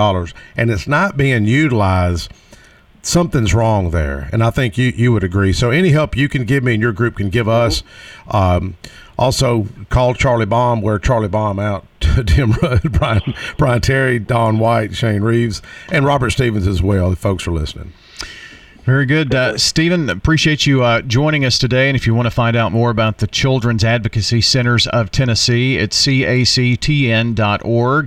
and 0.56 0.71
it's 0.71 0.88
not 0.88 1.17
being 1.17 1.45
utilized, 1.45 2.32
something's 3.01 3.53
wrong 3.53 3.91
there. 3.91 4.30
And 4.32 4.43
I 4.43 4.49
think 4.49 4.77
you, 4.77 4.91
you 4.95 5.12
would 5.12 5.23
agree. 5.23 5.53
So 5.53 5.71
any 5.71 5.89
help 5.89 6.15
you 6.15 6.30
can 6.30 6.45
give 6.45 6.63
me 6.63 6.73
and 6.73 6.82
your 6.82 6.93
group 6.93 7.17
can 7.17 7.30
give 7.30 7.47
us. 7.47 7.84
Um, 8.27 8.77
also, 9.17 9.67
call 9.89 10.13
Charlie 10.13 10.45
Baum, 10.45 10.82
where 10.82 10.99
Charlie 10.99 11.27
Baum 11.27 11.60
out, 11.60 11.86
to 12.01 12.23
Tim 12.23 12.51
Rudd, 12.51 12.91
Brian, 12.91 13.34
Bryan 13.58 13.82
Terry, 13.82 14.19
Dawn 14.19 14.60
White, 14.60 14.95
Shane 14.95 15.23
Reeves, 15.23 15.62
and 15.91 16.06
Robert 16.06 16.30
Stevens 16.30 16.67
as 16.67 16.84
well, 16.84 17.12
if 17.12 17.17
folks 17.17 17.47
are 17.47 17.51
listening. 17.51 17.93
Very 18.88 19.06
good. 19.06 19.36
Uh, 19.36 19.58
Stephen, 19.58 20.10
appreciate 20.10 20.65
you 20.65 20.82
uh, 20.82 21.02
joining 21.02 21.43
us 21.43 21.58
today. 21.58 21.89
And 21.89 21.97
if 21.97 22.08
you 22.08 22.15
want 22.15 22.26
to 22.26 22.32
find 22.32 22.56
out 22.56 22.71
more 22.71 22.89
about 22.89 23.17
the 23.17 23.28
Children's 23.28 23.84
Advocacy 23.84 24.39
Centers 24.39 24.88
of 24.88 25.12
Tennessee, 25.12 25.76
it's 25.76 26.02
cactn.org 26.08 27.41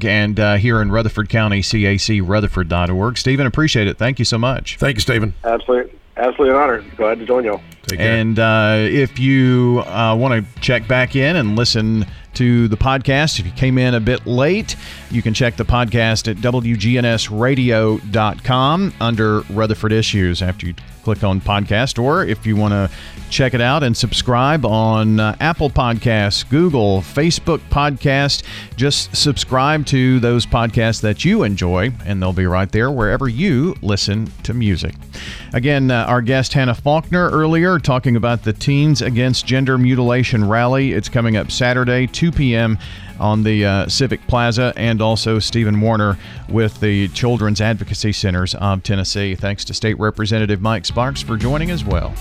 and 0.07 0.41
uh, 0.41 0.55
here 0.57 0.81
in 0.81 0.91
Rutherford 0.91 1.29
County, 1.29 1.61
cacrutherford.org. 1.61 3.19
Stephen, 3.19 3.47
appreciate 3.47 3.89
it. 3.89 3.99
Thank 3.99 4.19
you 4.19 4.25
so 4.25 4.39
much. 4.39 4.79
Thank 4.79 4.97
you, 4.97 5.03
Stephen. 5.03 5.35
Absolutely. 5.45 5.93
Absolutely 6.17 6.57
an 6.57 6.63
honor. 6.63 6.83
Glad 6.97 7.19
to 7.19 7.27
join 7.27 7.45
y'all. 7.45 7.61
And 7.99 8.39
uh, 8.39 8.77
if 8.79 9.19
you 9.19 9.83
uh, 9.87 10.15
want 10.19 10.45
to 10.45 10.61
check 10.61 10.87
back 10.87 11.17
in 11.17 11.37
and 11.37 11.57
listen 11.57 12.05
to 12.35 12.69
the 12.69 12.77
podcast. 12.77 13.41
If 13.41 13.47
you 13.47 13.53
came 13.53 13.79
in 13.79 13.95
a 13.95 14.01
bit 14.01 14.27
late, 14.27 14.77
you 15.11 15.23
can 15.23 15.33
check 15.35 15.57
the 15.57 15.65
podcast 15.65 16.31
at 16.31 16.37
WGNSradio.com 16.37 18.95
under 19.01 19.41
Rutherford 19.41 19.93
Issues 19.93 20.43
after 20.43 20.67
you 20.67 20.75
click 21.03 21.25
on 21.25 21.41
podcast. 21.41 22.01
Or 22.03 22.25
if 22.25 22.47
you 22.47 22.57
want 22.57 22.73
to 22.73 22.91
check 23.31 23.55
it 23.55 23.61
out 23.61 23.83
and 23.83 23.97
subscribe 23.97 24.67
on 24.67 25.21
uh, 25.21 25.37
Apple 25.41 25.71
Podcasts, 25.71 26.49
Google, 26.49 27.01
Facebook 27.01 27.59
Podcast, 27.71 28.43
just 28.77 29.15
subscribe 29.17 29.87
to 29.87 30.21
those 30.21 30.47
podcasts 30.47 31.01
that 31.03 31.25
you 31.25 31.45
enjoy, 31.45 31.93
and 32.05 32.21
they'll 32.21 32.33
be 32.33 32.47
right 32.47 32.71
there 32.71 32.91
wherever 32.91 33.29
you 33.29 33.75
listen 33.83 34.31
to 34.43 34.53
music. 34.53 34.95
Again, 35.53 35.91
uh, 35.91 36.05
our 36.05 36.23
guest 36.23 36.53
Hannah 36.53 36.75
Faulkner 36.75 37.31
earlier 37.31 37.70
talking 37.79 38.17
about 38.17 38.43
the 38.43 38.53
Teens 38.53 39.03
Against 39.03 39.47
Gender 39.47 39.79
Mutilation 39.79 40.49
rally. 40.49 40.93
It's 40.93 41.09
coming 41.09 41.37
up 41.37 41.51
Saturday, 41.51 42.07
2 42.07 42.33
p.m. 42.33 42.79
on 43.19 43.43
the 43.43 43.65
uh, 43.65 43.89
Civic 43.89 44.27
Plaza, 44.27 44.73
and 44.77 45.01
also 45.01 45.39
Stephen 45.39 45.81
Warner 45.81 46.19
with 46.49 46.81
the 46.81 47.09
Children's 47.09 47.61
Advocacy 47.61 48.13
Centers 48.13 48.55
of 48.57 48.83
Tennessee. 48.83 49.35
Thanks 49.35 49.65
to 49.67 49.75
State 49.75 49.99
Representative 49.99 50.61
Mike 50.61 50.85
Sparks 50.85 51.23
for 51.23 51.37
joining 51.37 51.71
as 51.71 51.85
well. 51.85 52.15